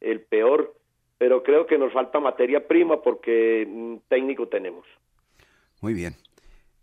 [0.00, 0.72] el peor,
[1.18, 4.86] pero creo que nos falta materia prima porque mm, técnico tenemos.
[5.80, 6.14] Muy bien.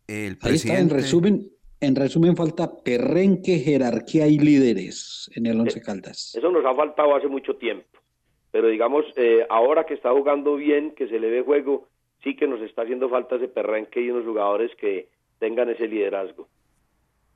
[0.07, 0.95] El Ahí está, en presidente...
[0.95, 1.49] resumen,
[1.81, 6.35] en resumen falta perrenque, jerarquía y líderes en el Once Caldas.
[6.35, 7.99] Eso nos ha faltado hace mucho tiempo,
[8.51, 11.87] pero digamos, eh, ahora que está jugando bien, que se le ve juego,
[12.23, 16.47] sí que nos está haciendo falta ese perrenque y unos jugadores que tengan ese liderazgo.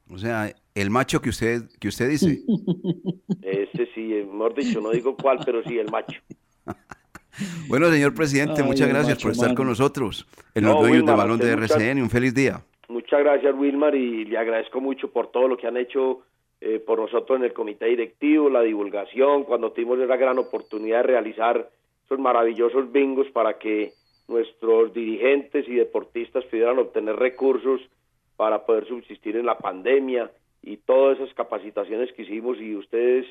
[0.10, 2.42] O sea, el macho que usted, que usted dice.
[3.42, 6.20] Ese sí, eh, mejor dicho, no digo cuál, pero sí, el macho.
[7.68, 9.56] Bueno, señor presidente, Ay, muchas gracias macho por estar man.
[9.56, 12.00] con nosotros en No, los dueños del balón de RCN.
[12.02, 12.64] Un feliz día.
[12.90, 16.22] Muchas gracias, Wilmar, y le agradezco mucho por todo lo que han hecho
[16.60, 21.04] eh, por nosotros en el comité directivo, la divulgación, cuando tuvimos esa gran oportunidad de
[21.04, 21.70] realizar
[22.06, 23.94] esos maravillosos bingos para que
[24.28, 27.82] nuestros dirigentes y deportistas pudieran obtener recursos
[28.36, 32.58] para poder subsistir en la pandemia y todas esas capacitaciones que hicimos.
[32.60, 33.26] Y ustedes,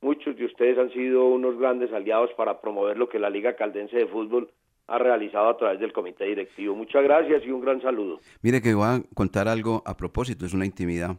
[0.00, 3.96] muchos de ustedes han sido unos grandes aliados para promover lo que la Liga Caldense
[3.96, 4.50] de Fútbol
[4.88, 6.74] ha realizado a través del comité directivo.
[6.74, 8.20] Muchas gracias y un gran saludo.
[8.40, 11.16] Mire que voy a contar algo a propósito, es una intimidad.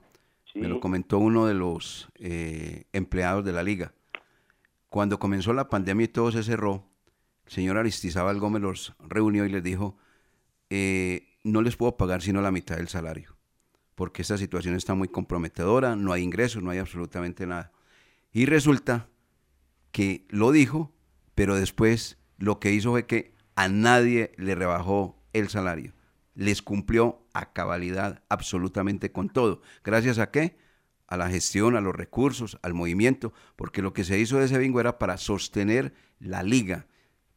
[0.56, 3.94] Me lo comentó uno de los eh, empleados de la liga.
[4.90, 6.84] Cuando comenzó la pandemia y todo se cerró,
[7.46, 9.96] el señor Aristizábal Gómez los reunió y les dijo,
[10.72, 13.38] eh, no les puedo pagar sino la mitad del salario,
[13.94, 17.72] porque esta situación está muy comprometedora, no hay ingresos, no hay absolutamente nada.
[18.32, 19.08] Y resulta
[19.92, 20.92] que lo dijo,
[21.36, 25.92] pero después lo que hizo fue que a nadie le rebajó el salario.
[26.34, 29.62] Les cumplió a cabalidad absolutamente con todo.
[29.84, 30.58] ¿Gracias a qué?
[31.08, 34.58] A la gestión, a los recursos, al movimiento, porque lo que se hizo de ese
[34.58, 36.88] bingo era para sostener la liga,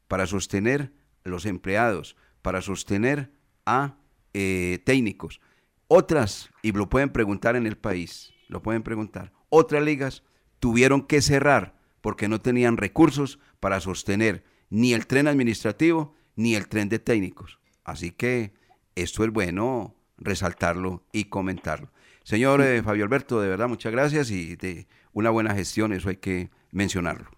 [0.07, 0.93] para sostener
[1.25, 3.33] los empleados, para sostener
[3.67, 3.97] a
[4.33, 5.41] eh, técnicos.
[5.89, 10.23] Otras, y lo pueden preguntar en el país, lo pueden preguntar, otras ligas
[10.61, 16.67] tuvieron que cerrar porque no tenían recursos para sostener ni el tren administrativo ni el
[16.67, 17.59] tren de técnicos.
[17.85, 18.53] Así que
[18.97, 21.89] esto es bueno resaltarlo y comentarlo.
[22.23, 26.17] Señor eh, Fabio Alberto, de verdad, muchas gracias y de una buena gestión, eso hay
[26.17, 27.29] que mencionarlo.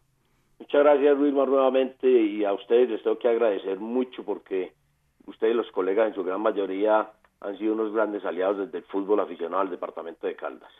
[0.61, 4.73] Muchas gracias, Wilmar, nuevamente, y a ustedes les tengo que agradecer mucho porque
[5.27, 9.18] ustedes, los colegas, en su gran mayoría, han sido unos grandes aliados desde el fútbol
[9.20, 10.70] aficionado al departamento de Caldas.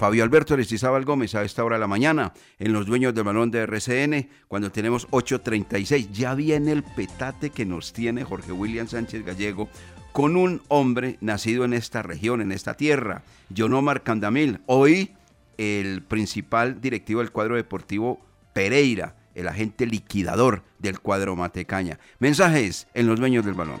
[0.00, 3.50] Fabio Alberto Aristizábal Gómez a esta hora de la mañana en los dueños del balón
[3.50, 6.10] de RCN cuando tenemos 8.36.
[6.10, 9.68] Ya viene el petate que nos tiene Jorge William Sánchez Gallego
[10.12, 15.10] con un hombre nacido en esta región, en esta tierra, Yonomar Candamil, hoy
[15.58, 18.22] el principal directivo del cuadro deportivo
[18.54, 21.98] Pereira, el agente liquidador del cuadro Matecaña.
[22.20, 23.80] Mensajes en los dueños del balón.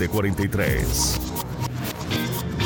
[0.07, 1.19] 0743.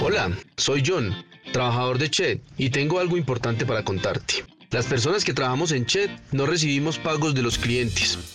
[0.04, 1.16] Hola, soy John,
[1.52, 4.46] trabajador de Chet, y tengo algo importante para contarte.
[4.72, 8.35] Las personas que trabajamos en Chet no recibimos pagos de los clientes.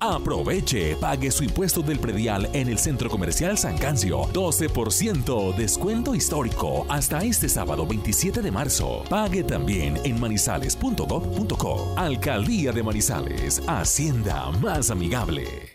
[0.00, 4.22] Aproveche, pague su impuesto del predial en el Centro Comercial San Cancio.
[4.32, 9.02] 12% descuento histórico hasta este sábado 27 de marzo.
[9.10, 11.94] Pague también en manizales.gov.co.
[11.96, 15.74] Alcaldía de Manizales, Hacienda más amigable.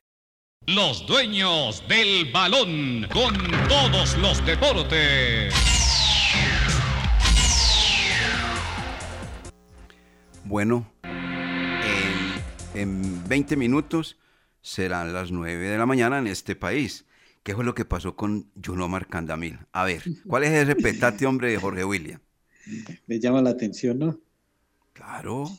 [0.68, 3.36] Los dueños del balón con
[3.68, 5.54] todos los deportes.
[10.46, 10.86] Bueno,
[12.74, 14.18] en, en 20 minutos
[14.62, 17.06] serán las 9 de la mañana en este país.
[17.44, 19.60] ¿Qué fue lo que pasó con Junomar Candamil?
[19.74, 22.22] A ver, ¿cuál es ese petate, hombre, de Jorge William?
[23.06, 24.20] Me llama la atención, ¿no?
[24.94, 25.50] Claro.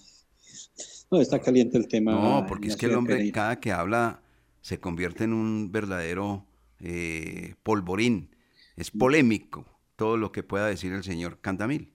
[1.11, 2.13] No, está caliente el tema.
[2.13, 3.35] No, porque es que el hombre Pereira.
[3.35, 4.23] cada que habla
[4.63, 6.47] se convierte en un verdadero
[6.81, 8.31] eh, polvorín.
[8.77, 11.93] Es polémico todo lo que pueda decir el señor Candamil.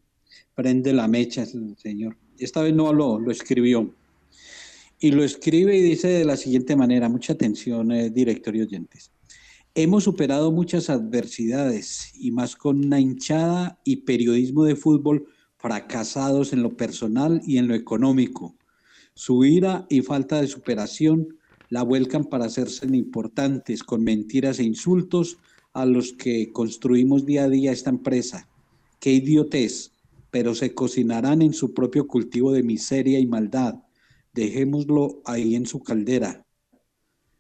[0.54, 2.16] prende la mecha el señor.
[2.38, 3.94] Esta vez no habló, lo escribió.
[5.00, 9.12] Y lo escribe y dice de la siguiente manera, mucha atención, eh, director y oyentes.
[9.74, 15.28] Hemos superado muchas adversidades y más con una hinchada y periodismo de fútbol
[15.58, 18.56] fracasados en lo personal y en lo económico.
[19.14, 21.38] Su ira y falta de superación
[21.70, 25.38] la vuelcan para hacerse importantes con mentiras e insultos
[25.74, 28.50] a los que construimos día a día esta empresa.
[29.00, 29.92] Qué idiotez,
[30.32, 33.76] pero se cocinarán en su propio cultivo de miseria y maldad.
[34.34, 36.46] Dejémoslo ahí en su caldera.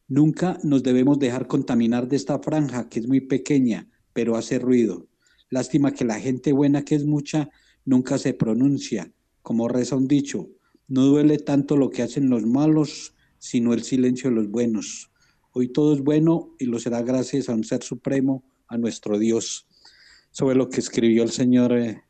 [0.07, 5.07] Nunca nos debemos dejar contaminar de esta franja que es muy pequeña, pero hace ruido.
[5.49, 7.49] Lástima que la gente buena, que es mucha,
[7.85, 9.13] nunca se pronuncia.
[9.41, 10.49] Como reza un dicho,
[10.87, 15.11] no duele tanto lo que hacen los malos, sino el silencio de los buenos.
[15.51, 19.67] Hoy todo es bueno y lo será gracias a un ser supremo, a nuestro Dios.
[20.31, 22.03] Sobre lo que escribió el señor eh,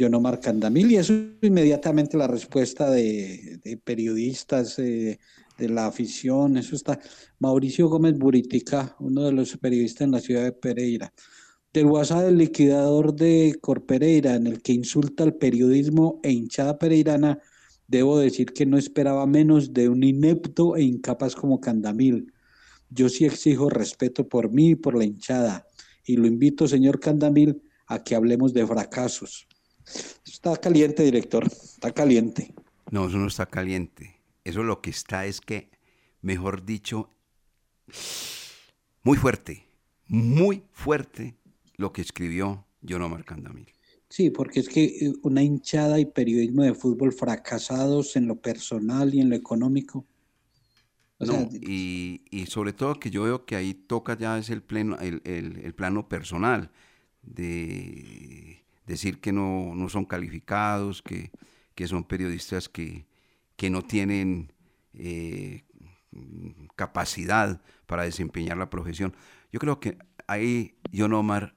[0.00, 5.18] John Omar Candamil, y eso inmediatamente la respuesta de, de periodistas, eh,
[5.58, 6.98] de la afición, eso está.
[7.38, 11.12] Mauricio Gómez Buritica, uno de los periodistas en la ciudad de Pereira.
[11.72, 17.38] Del WhatsApp del liquidador de Corpereira, en el que insulta al periodismo e hinchada pereirana,
[17.86, 22.32] debo decir que no esperaba menos de un inepto e incapaz como Candamil.
[22.88, 25.66] Yo sí exijo respeto por mí y por la hinchada,
[26.04, 29.46] y lo invito, señor Candamil, a que hablemos de fracasos.
[30.24, 32.54] Está caliente, director, está caliente.
[32.90, 34.20] No, eso no está caliente.
[34.44, 35.70] Eso lo que está es que,
[36.22, 37.10] mejor dicho,
[39.02, 39.66] muy fuerte,
[40.06, 41.36] muy fuerte
[41.76, 43.68] lo que escribió John Omar Candamil.
[44.08, 49.14] Sí, porque es que eh, una hinchada y periodismo de fútbol fracasados en lo personal
[49.14, 50.04] y en lo económico.
[51.20, 54.98] no, y, y, sobre todo que yo veo que ahí toca ya es el, pleno,
[54.98, 56.70] el, el, plano personal,
[57.22, 61.30] de decir que no, no son calificados, que,
[61.74, 63.06] que, son periodistas que,
[63.56, 64.52] que no tienen
[64.92, 65.64] eh,
[66.76, 69.14] capacidad para desempeñar la profesión.
[69.52, 71.56] Yo creo que ahí John Omar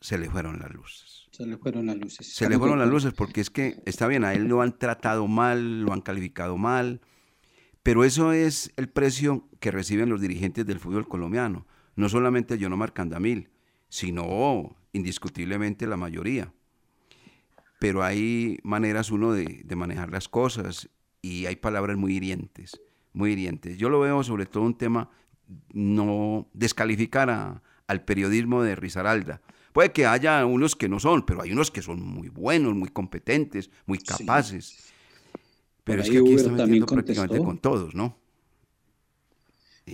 [0.00, 1.28] se le fueron las luces.
[1.30, 2.34] Se le fueron las luces.
[2.34, 5.26] Se le fueron las luces porque es que está bien, a él lo han tratado
[5.26, 7.00] mal, lo han calificado mal,
[7.82, 11.66] pero eso es el precio que reciben los dirigentes del fútbol colombiano.
[11.96, 13.50] No solamente John Omar Candamil,
[13.88, 16.52] sino indiscutiblemente la mayoría.
[17.80, 20.88] Pero hay maneras uno de, de manejar las cosas
[21.22, 22.80] y hay palabras muy hirientes,
[23.12, 23.76] muy hirientes.
[23.76, 25.10] Yo lo veo sobre todo un tema
[25.72, 29.40] no descalificar al periodismo de Rizaralda.
[29.72, 32.88] Puede que haya unos que no son, pero hay unos que son muy buenos, muy
[32.88, 34.92] competentes, muy capaces.
[35.84, 38.16] Pero es que aquí está metiendo prácticamente con todos, ¿no?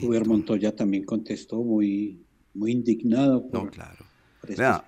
[0.03, 2.23] Uber Montoya también contestó muy,
[2.53, 3.49] muy indignado.
[3.53, 4.05] no, claro.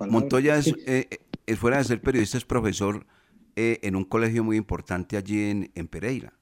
[0.09, 1.19] Montoya eh, es,
[1.57, 3.07] fuera de ser periodista, es profesor
[3.57, 6.39] eh, en un colegio muy importante allí en, en Pereira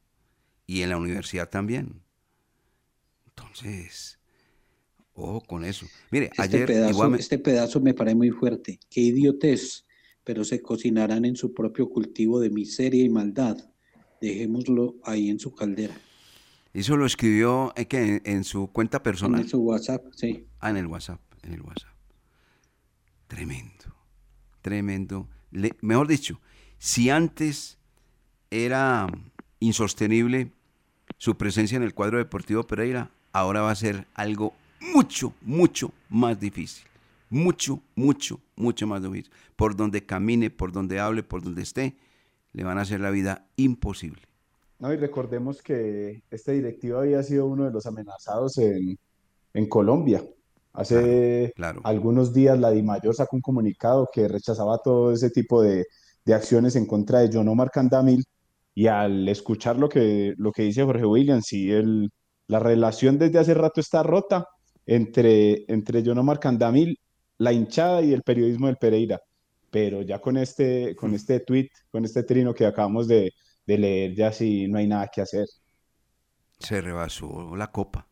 [0.66, 2.02] y en la universidad también.
[3.28, 4.18] Entonces,
[5.14, 5.86] ojo con eso.
[6.11, 8.80] Mire, este ayer pedazo, este pedazo me parece muy fuerte.
[8.90, 9.86] Qué idiotez,
[10.24, 13.57] pero se cocinarán en su propio cultivo de miseria y maldad.
[14.20, 15.94] Dejémoslo ahí en su caldera.
[16.72, 19.40] Eso lo escribió ¿en, que en, su cuenta personal.
[19.40, 20.46] En su WhatsApp, sí.
[20.61, 21.94] Ah, en el WhatsApp, en el WhatsApp.
[23.28, 23.76] Tremendo,
[24.66, 25.28] tremendo.
[25.80, 26.40] mejor dicho,
[26.76, 27.78] si antes
[28.50, 29.06] era
[29.60, 30.50] insostenible
[31.18, 34.54] su presencia en el cuadro deportivo Pereira, ahora va a ser algo
[34.92, 36.84] mucho, mucho más difícil.
[37.30, 39.30] Mucho, mucho, mucho más difícil.
[39.54, 41.94] Por donde camine, por donde hable, por donde esté,
[42.52, 44.22] le van a hacer la vida imposible.
[44.80, 48.98] No, y recordemos que este directivo había sido uno de los amenazados en,
[49.68, 50.24] Colombia.
[50.77, 51.53] Hace
[51.85, 55.87] algunos días la DIMAYOR sacó un comunicado que rechazaba todo ese tipo de,
[56.24, 58.24] de acciones en contra de John Omar Candamil
[58.74, 62.11] y al escuchar lo que, lo que dice Jorge Williams, sí, el,
[62.47, 64.47] la relación desde hace rato está rota
[64.85, 66.99] entre, entre John Omar Candamil,
[67.39, 69.20] la hinchada y el periodismo del Pereira.
[69.70, 73.33] Pero ya con este, con este tweet, con este trino que acabamos de,
[73.66, 75.47] leer, ya sí no hay nada que hacer.
[76.59, 78.05] Se rebasó la copa.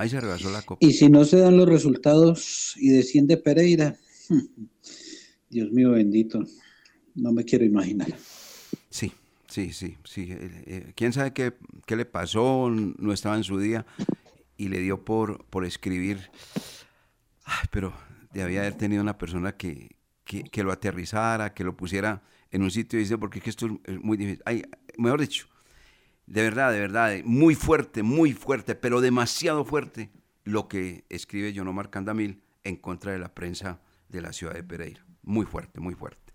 [0.00, 0.78] Ahí se rebasó la copa.
[0.80, 3.96] Y si no se dan los resultados y desciende Pereira,
[5.50, 6.42] Dios mío bendito,
[7.14, 8.08] no me quiero imaginar.
[8.88, 9.12] Sí,
[9.50, 10.28] Sí, sí, sí.
[10.30, 11.52] Eh, eh, ¿Quién sabe qué,
[11.84, 12.70] qué, le pasó?
[12.70, 13.84] No estaba en su día
[14.56, 16.30] y le dio por, por escribir.
[17.70, 17.92] pero
[18.32, 22.22] debía haber tenido una persona que, que, lo aterrizara, que lo pusiera
[22.52, 24.42] en un sitio y dice, porque es que esto es muy difícil.
[24.46, 24.62] Ay,
[24.96, 25.48] mejor dicho,
[26.30, 30.10] de verdad, de verdad, muy fuerte, muy fuerte, pero demasiado fuerte
[30.44, 35.04] lo que escribe John Candamil en contra de la prensa de la ciudad de Pereira.
[35.24, 36.32] Muy fuerte, muy fuerte.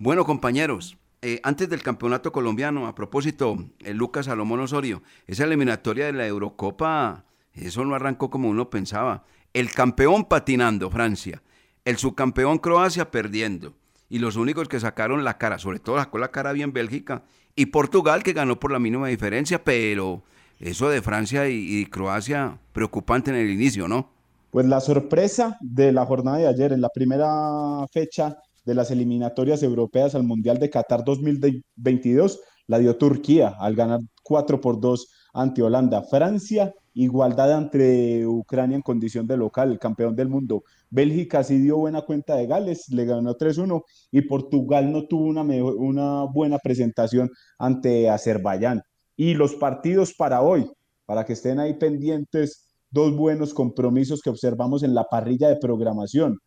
[0.00, 6.06] Bueno, compañeros, eh, antes del campeonato colombiano, a propósito, el Lucas Salomón Osorio, esa eliminatoria
[6.06, 9.24] de la Eurocopa, eso no arrancó como uno pensaba.
[9.52, 11.40] El campeón patinando, Francia.
[11.84, 13.76] El subcampeón Croacia perdiendo.
[14.08, 17.22] Y los únicos que sacaron la cara, sobre todo sacó la cara bien Bélgica.
[17.56, 20.22] Y Portugal que ganó por la mínima diferencia, pero
[20.58, 24.10] eso de Francia y, Croacia, preocupante en el inicio, ¿no?
[24.50, 29.62] Pues la sorpresa de la jornada de ayer, en la primera fecha, de las eliminatorias
[29.62, 35.62] europeas al Mundial de Qatar 2022 la dio Turquía al ganar 4 por 2 ante
[35.62, 36.02] Holanda.
[36.02, 40.64] Francia, igualdad ante Ucrania en condición de local, el campeón del mundo.
[40.90, 45.42] Bélgica sí dio buena cuenta de Gales, le ganó 3-1 y Portugal no tuvo una,
[45.42, 48.82] una buena presentación ante Azerbaiyán.
[49.16, 50.70] Y los partidos para hoy,
[51.06, 56.38] para que estén ahí pendientes, dos buenos compromisos que observamos en la parrilla de programación.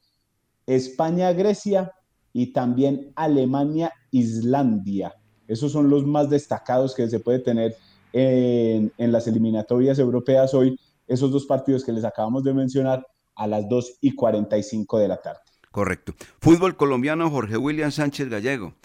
[0.66, 1.92] España-Grecia
[2.34, 5.14] y también Alemania-Islandia.
[5.48, 7.76] Esos son los más destacados que se puede tener
[8.14, 13.06] en, las eliminatorias europeas hoy, esos dos partidos que les acabamos de mencionar
[13.36, 15.42] a las 2 y 45 de la tarde.
[15.72, 16.14] Correcto.
[16.40, 18.76] Fútbol colombiano, Jorge William Sánchez Gallego.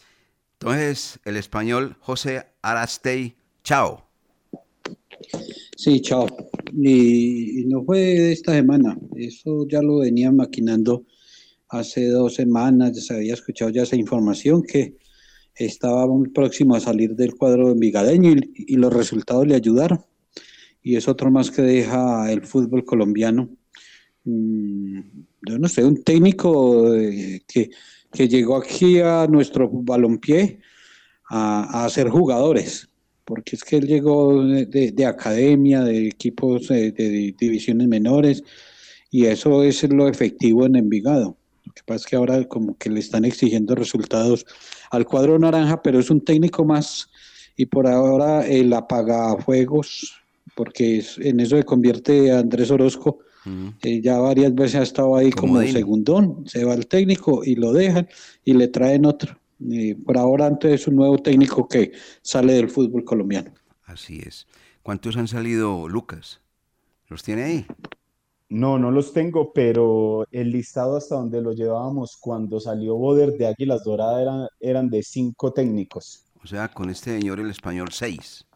[0.54, 4.04] Entonces, el español José Arastey, chao.
[5.76, 6.26] Sí, chao.
[6.72, 11.04] Y, y no fue de esta semana, eso ya lo venían maquinando
[11.68, 14.96] hace dos semanas ya se había escuchado ya esa información que
[15.58, 20.00] estaba muy próximo a salir del cuadro envigadeño y, y los resultados le ayudaron.
[20.82, 23.48] Y es otro más que deja el fútbol colombiano.
[24.24, 25.00] Mm,
[25.48, 27.70] yo no sé, un técnico eh, que
[28.10, 30.60] que llegó aquí a nuestro balompié
[31.28, 32.88] a, a ser jugadores,
[33.26, 37.86] porque es que él llegó de, de- de academia, de equipos eh, de, de divisiones
[37.86, 38.42] menores,
[39.10, 41.36] y eso es lo efectivo en Envigado.
[41.66, 44.46] Lo que pasa es que ahora como que le están exigiendo resultados
[44.90, 47.08] al cuadro naranja, pero es un técnico más,
[47.56, 50.20] y por ahora el apagafuegos,
[50.54, 53.18] porque es- en eso se convierte a Andrés Orozco,
[53.82, 55.72] eh, ya varias veces ha estado ahí como Comodín.
[55.72, 58.06] segundón, se va el técnico y lo dejan
[58.44, 59.38] y le traen otro.
[59.70, 63.52] Eh, por ahora entonces es un nuevo técnico que sale del fútbol colombiano.
[63.84, 64.46] Así es.
[64.82, 66.40] ¿Cuántos han salido, Lucas?
[67.08, 67.66] ¿Los tiene ahí?
[68.50, 73.46] No, no los tengo, pero el listado hasta donde lo llevábamos cuando salió Boder de
[73.46, 76.24] Águilas Doradas eran, eran de cinco técnicos.
[76.42, 78.46] O sea, con este señor el español 6.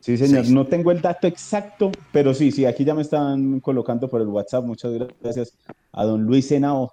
[0.00, 0.50] Sí, señor, Seis.
[0.52, 4.26] no tengo el dato exacto, pero sí, sí, aquí ya me están colocando por el
[4.26, 4.64] WhatsApp.
[4.64, 5.56] Muchas gracias
[5.92, 6.92] a don Luis Henao,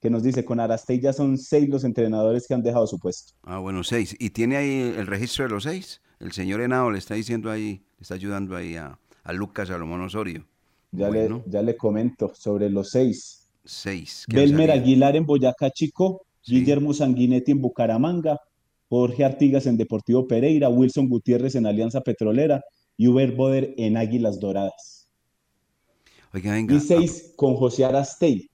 [0.00, 3.34] que nos dice, con Arastey ya son seis los entrenadores que han dejado su puesto.
[3.44, 4.16] Ah, bueno, 6.
[4.18, 6.02] ¿Y tiene ahí el registro de los 6?
[6.18, 10.02] El señor Henao le está diciendo ahí, le está ayudando ahí a, a Lucas Salomón
[10.02, 10.44] Osorio.
[10.92, 11.42] Ya, Bueno.
[11.44, 13.48] le, ya le comento sobre los seis.
[13.64, 14.26] 6.
[14.28, 18.38] Belmer Aguilar en Boyacá Chico, Guillermo Sanguinetti en Bucaramanga,
[18.88, 22.62] Jorge Artigas en Deportivo Pereira, Wilson Gutiérrez en Alianza Petrolera
[22.96, 25.08] y Uber Boder en Águilas Doradas.
[26.32, 26.74] Oiga, venga.
[26.74, 28.50] Y seis con José Arastey.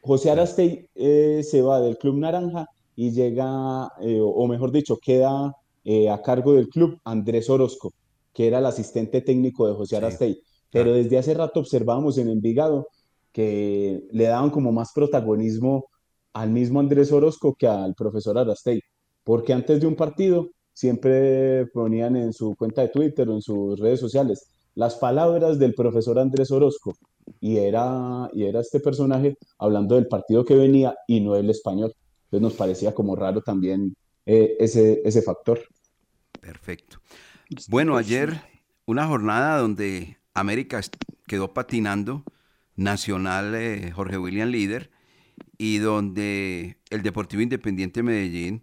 [0.00, 2.66] José Arastey eh, se va del Club Naranja
[2.96, 5.54] y llega, eh, o mejor dicho, queda
[5.84, 7.92] eh, a cargo del club Andrés Orozco,
[8.32, 10.40] que era el asistente técnico de José Arastey.
[10.70, 12.88] Pero desde hace rato observábamos en Envigado
[13.32, 15.86] que le daban como más protagonismo
[16.32, 18.80] al mismo Andrés Orozco que al profesor Arastey,
[19.24, 23.78] porque antes de un partido siempre ponían en su cuenta de Twitter o en sus
[23.80, 24.48] redes sociales
[24.78, 26.94] las palabras del profesor Andrés Orozco
[27.40, 31.92] y era, y era este personaje hablando del partido que venía y no el español.
[32.26, 35.58] Entonces nos parecía como raro también eh, ese, ese factor.
[36.40, 36.98] Perfecto.
[37.68, 38.40] Bueno, ayer
[38.86, 40.80] una jornada donde América
[41.26, 42.24] quedó patinando,
[42.76, 44.90] Nacional eh, Jorge William líder,
[45.56, 48.62] y donde el Deportivo Independiente Medellín,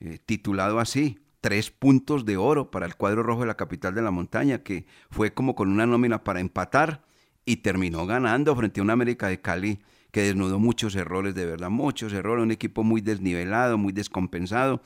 [0.00, 4.02] eh, titulado así, tres puntos de oro para el cuadro rojo de la capital de
[4.02, 7.02] la montaña, que fue como con una nómina para empatar
[7.44, 11.70] y terminó ganando frente a una América de Cali que desnudó muchos errores, de verdad,
[11.70, 14.82] muchos errores, un equipo muy desnivelado, muy descompensado.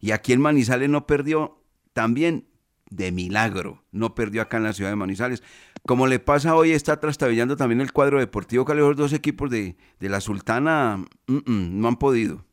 [0.00, 1.58] Y aquí en Manizales no perdió
[1.92, 2.46] también
[2.90, 5.42] de milagro, no perdió acá en la ciudad de Manizales.
[5.84, 9.76] Como le pasa hoy, está trastabillando también el cuadro deportivo Cali, los dos equipos de,
[10.00, 12.44] de la Sultana mm, mm, no han podido.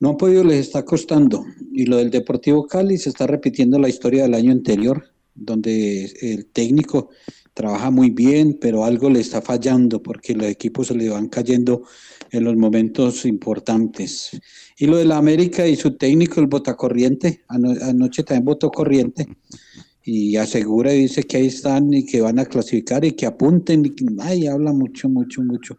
[0.00, 1.44] No han podido, les está costando.
[1.72, 5.04] Y lo del Deportivo Cali se está repitiendo la historia del año anterior,
[5.38, 7.10] donde el técnico
[7.54, 11.82] trabaja muy bien, pero algo le está fallando porque los equipos se le van cayendo
[12.30, 14.30] en los momentos importantes.
[14.78, 19.26] Y lo de la América y su técnico, el Botacorriente, ano- anoche también votó corriente
[20.04, 23.84] y asegura y dice que ahí están y que van a clasificar y que apunten
[23.84, 25.76] y que, ay, habla mucho, mucho, mucho.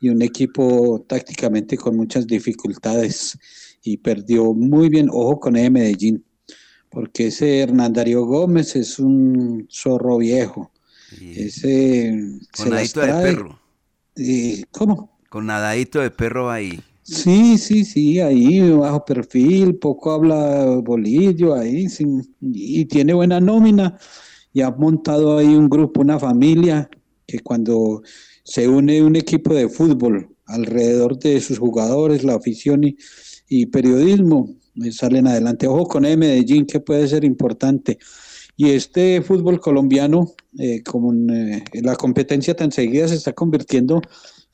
[0.00, 3.38] Y un equipo tácticamente con muchas dificultades
[3.82, 6.24] y perdió muy bien, ojo con ese Medellín,
[6.90, 10.70] porque ese Hernandario Gómez es un zorro viejo.
[11.20, 13.60] Ese se Con las nadito de perro.
[14.16, 15.18] Eh, ¿Cómo?
[15.28, 16.80] Con nadadito de perro ahí.
[17.02, 22.04] Sí, sí, sí, ahí bajo perfil, poco habla bolillo ahí, sí,
[22.42, 23.98] y tiene buena nómina
[24.52, 26.90] y ha montado ahí un grupo, una familia,
[27.26, 28.02] que cuando
[28.44, 32.96] se une un equipo de fútbol alrededor de sus jugadores, la afición y,
[33.48, 34.57] y periodismo,
[34.92, 35.66] salen adelante.
[35.66, 37.98] Ojo con el Medellín, que puede ser importante.
[38.56, 44.00] Y este fútbol colombiano, eh, como en, eh, la competencia tan seguida, se está convirtiendo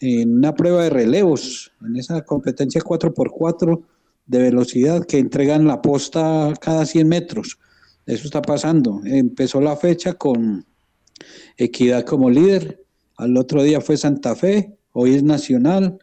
[0.00, 3.82] en una prueba de relevos, en esa competencia 4x4
[4.26, 7.58] de velocidad que entregan la posta cada 100 metros.
[8.06, 9.00] Eso está pasando.
[9.04, 10.66] Empezó la fecha con
[11.56, 12.84] Equidad como líder,
[13.16, 15.98] al otro día fue Santa Fe, hoy es Nacional,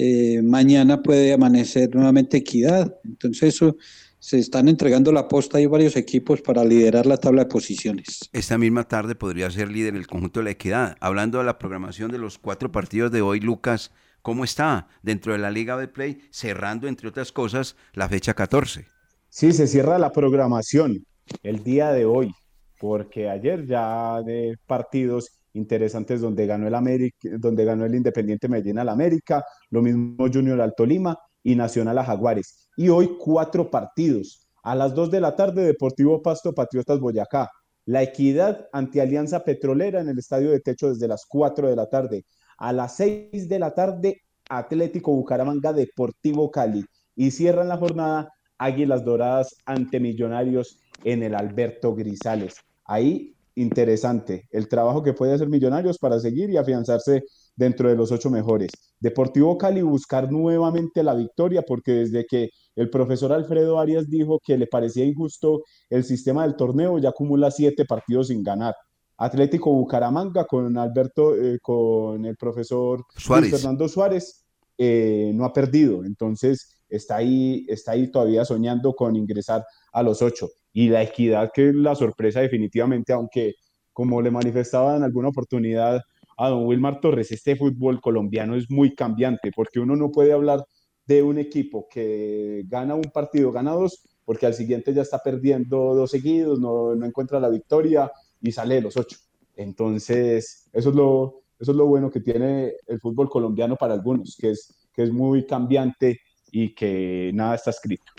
[0.00, 2.94] eh, mañana puede amanecer nuevamente Equidad.
[3.02, 3.76] Entonces eso
[4.20, 5.58] se están entregando la posta.
[5.58, 8.20] Hay varios equipos para liderar la tabla de posiciones.
[8.32, 10.96] Esta misma tarde podría ser líder el conjunto de la equidad.
[11.00, 13.90] Hablando de la programación de los cuatro partidos de hoy, Lucas,
[14.22, 16.20] ¿cómo está dentro de la Liga Betplay?
[16.30, 18.86] Cerrando, entre otras cosas, la fecha 14.
[19.30, 21.04] Sí, se cierra la programación
[21.42, 22.32] el día de hoy,
[22.78, 28.78] porque ayer ya de partidos interesantes donde ganó el América, donde ganó el Independiente Medellín
[28.78, 32.70] al América, lo mismo Junior al Tolima y Nacional a Jaguares.
[32.76, 34.46] Y hoy cuatro partidos.
[34.62, 37.50] A las 2 de la tarde, Deportivo Pasto Patriotas Boyacá.
[37.86, 41.86] La Equidad ante Alianza Petrolera en el Estadio de Techo desde las 4 de la
[41.86, 42.24] tarde.
[42.58, 46.84] A las 6 de la tarde, Atlético Bucaramanga Deportivo Cali.
[47.16, 52.56] Y cierran la jornada Águilas Doradas ante Millonarios en el Alberto Grisales.
[52.84, 57.24] Ahí interesante el trabajo que puede hacer Millonarios para seguir y afianzarse
[57.56, 58.70] dentro de los ocho mejores.
[59.00, 64.56] Deportivo Cali buscar nuevamente la victoria porque desde que el profesor Alfredo Arias dijo que
[64.56, 68.74] le parecía injusto el sistema del torneo, ya acumula siete partidos sin ganar.
[69.16, 74.44] Atlético Bucaramanga con Alberto, eh, con el profesor Fernando Suárez,
[74.78, 76.04] eh, no ha perdido.
[76.04, 80.48] Entonces está ahí, está ahí todavía soñando con ingresar a los ocho.
[80.78, 83.56] Y la equidad, que es la sorpresa definitivamente, aunque
[83.92, 86.00] como le manifestaba en alguna oportunidad
[86.36, 90.64] a don Wilmar Torres, este fútbol colombiano es muy cambiante, porque uno no puede hablar
[91.04, 95.96] de un equipo que gana un partido, gana dos, porque al siguiente ya está perdiendo
[95.96, 99.16] dos seguidos, no, no encuentra la victoria y sale de los ocho.
[99.56, 104.36] Entonces, eso es lo, eso es lo bueno que tiene el fútbol colombiano para algunos,
[104.40, 106.20] que es, que es muy cambiante
[106.52, 108.12] y que nada está escrito.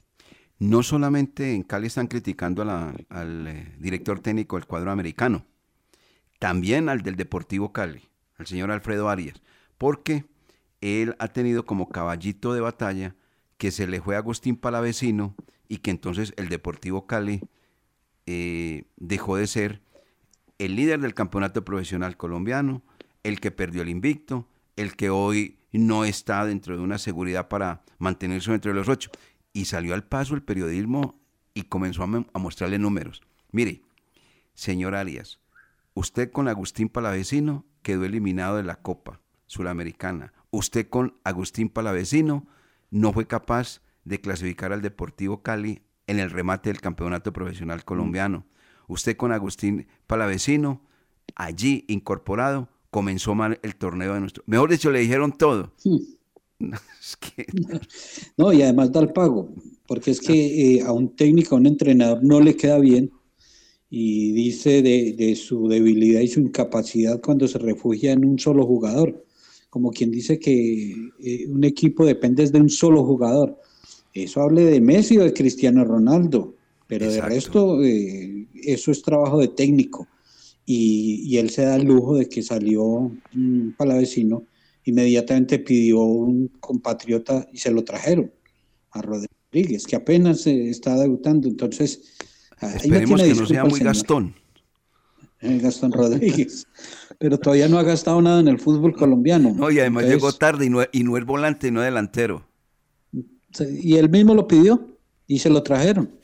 [0.59, 5.45] No solamente en Cali están criticando al eh, director técnico del cuadro americano,
[6.37, 9.41] también al del Deportivo Cali, al señor Alfredo Arias,
[9.77, 10.25] porque
[10.81, 13.15] él ha tenido como caballito de batalla
[13.57, 15.35] que se le fue Agustín Palavecino
[15.69, 17.41] y que entonces el Deportivo Cali
[18.25, 19.81] eh, dejó de ser
[20.57, 22.81] el líder del campeonato profesional colombiano,
[23.23, 27.83] el que perdió el invicto, el que hoy no está dentro de una seguridad para
[27.97, 29.09] mantenerse dentro de los ocho.
[29.53, 31.19] Y salió al paso el periodismo
[31.53, 33.21] y comenzó a, mostrarle números.
[33.51, 33.81] Mire,
[34.53, 35.39] señor Arias,
[35.93, 40.33] usted con Agustín Palavecino quedó eliminado de la Copa Suramericana.
[40.51, 42.47] Usted con Agustín Palavecino
[42.91, 48.45] no fue capaz de clasificar al Deportivo Cali en el remate del campeonato profesional colombiano.
[48.87, 50.81] Usted con Agustín Palavecino,
[51.35, 54.43] allí incorporado, comenzó mal el torneo de nuestro.
[54.47, 55.73] Mejor dicho, le dijeron todo.
[58.37, 59.53] No, y además da el pago,
[59.87, 63.11] porque es que eh, a un técnico, a un entrenador no le queda bien
[63.89, 69.25] y dice de, su debilidad y su incapacidad cuando se refugia en un solo jugador,
[69.69, 73.57] como quien dice que eh, un equipo depende de un solo jugador.
[74.13, 76.55] Eso hable de Messi o de Cristiano Ronaldo,
[76.87, 80.07] pero de resto eh, eso es trabajo de técnico.
[80.65, 84.43] Y, él se da el lujo de que salió un palavecino,
[84.83, 88.31] inmediatamente pidió un compatriota y se lo trajeron
[88.91, 91.47] a Rodríguez, que apenas está debutando.
[91.47, 92.17] Entonces,
[92.61, 94.35] esperemos que no sea muy Gastón.
[95.41, 96.67] Eh, Gastón Rodríguez.
[97.17, 99.53] Pero todavía no ha gastado nada en el fútbol colombiano.
[99.53, 102.47] No, y además llegó tarde y no, y no es volante, no delantero.
[103.81, 106.19] Y él mismo lo pidió y se lo trajeron.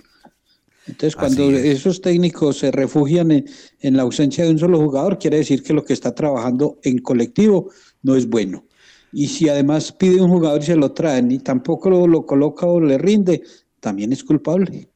[0.88, 5.64] Entonces, cuando esos técnicos se refugian en, la ausencia de un solo jugador, quiere decir
[5.64, 7.72] que lo que está trabajando en colectivo
[8.06, 8.64] no es bueno.
[9.12, 12.80] Y si además pide un jugador y se lo traen y tampoco lo, coloca o
[12.80, 13.42] le rinde,
[13.80, 14.90] también es culpable.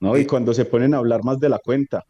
[0.00, 2.04] No, y cuando se ponen a hablar más de la cuenta,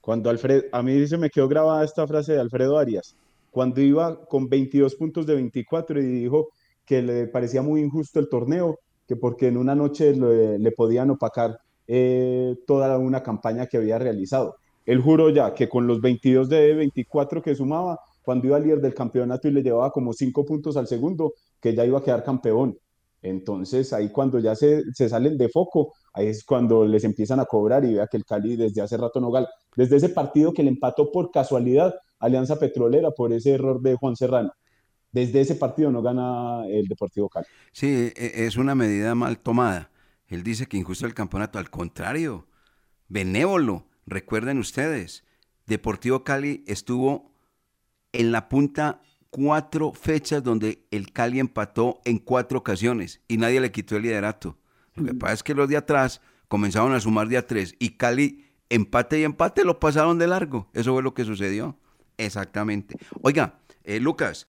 [0.00, 3.14] cuando Alfredo, a mí se me quedó grabada esta frase de Alfredo Arias,
[3.50, 6.48] cuando iba con 22 puntos de 24 y dijo
[6.86, 11.10] que le parecía muy injusto el torneo, que porque en una noche le, le podían
[11.10, 14.56] opacar eh, toda una campaña que había realizado.
[14.86, 18.94] Él juró ya que con los 22 de 24 que sumaba, cuando iba líder del
[18.94, 22.78] campeonato y le llevaba como 5 puntos al segundo, que ya iba a quedar campeón.
[23.22, 27.44] Entonces ahí cuando ya se, se, salen de foco, ahí es cuando les empiezan a
[27.44, 29.48] cobrar y vea que el Cali desde hace rato no gana.
[29.76, 34.16] Desde ese partido que le empató por casualidad Alianza Petrolera por ese error de Juan
[34.16, 34.52] Serrano.
[35.12, 37.46] Desde ese partido no gana el Deportivo Cali.
[37.72, 39.90] Sí, e, es una medida mal tomada.
[40.28, 41.58] Él dice que injusto el campeonato.
[41.58, 42.46] Al contrario,
[43.08, 43.86] benévolo.
[44.06, 45.24] Recuerden ustedes,
[45.66, 47.32] Deportivo Cali estuvo
[48.12, 49.00] en la punta
[49.30, 54.58] cuatro fechas donde el Cali empató en cuatro ocasiones y nadie le quitó el liderato.
[54.94, 55.18] Lo que mm.
[55.18, 59.24] pasa es que los de atrás comenzaron a sumar día tres y Cali empate y
[59.24, 60.68] empate lo pasaron de largo.
[60.72, 61.78] Eso fue lo que sucedió.
[62.16, 62.96] Exactamente.
[63.22, 64.38] Oiga, eh, Lucas,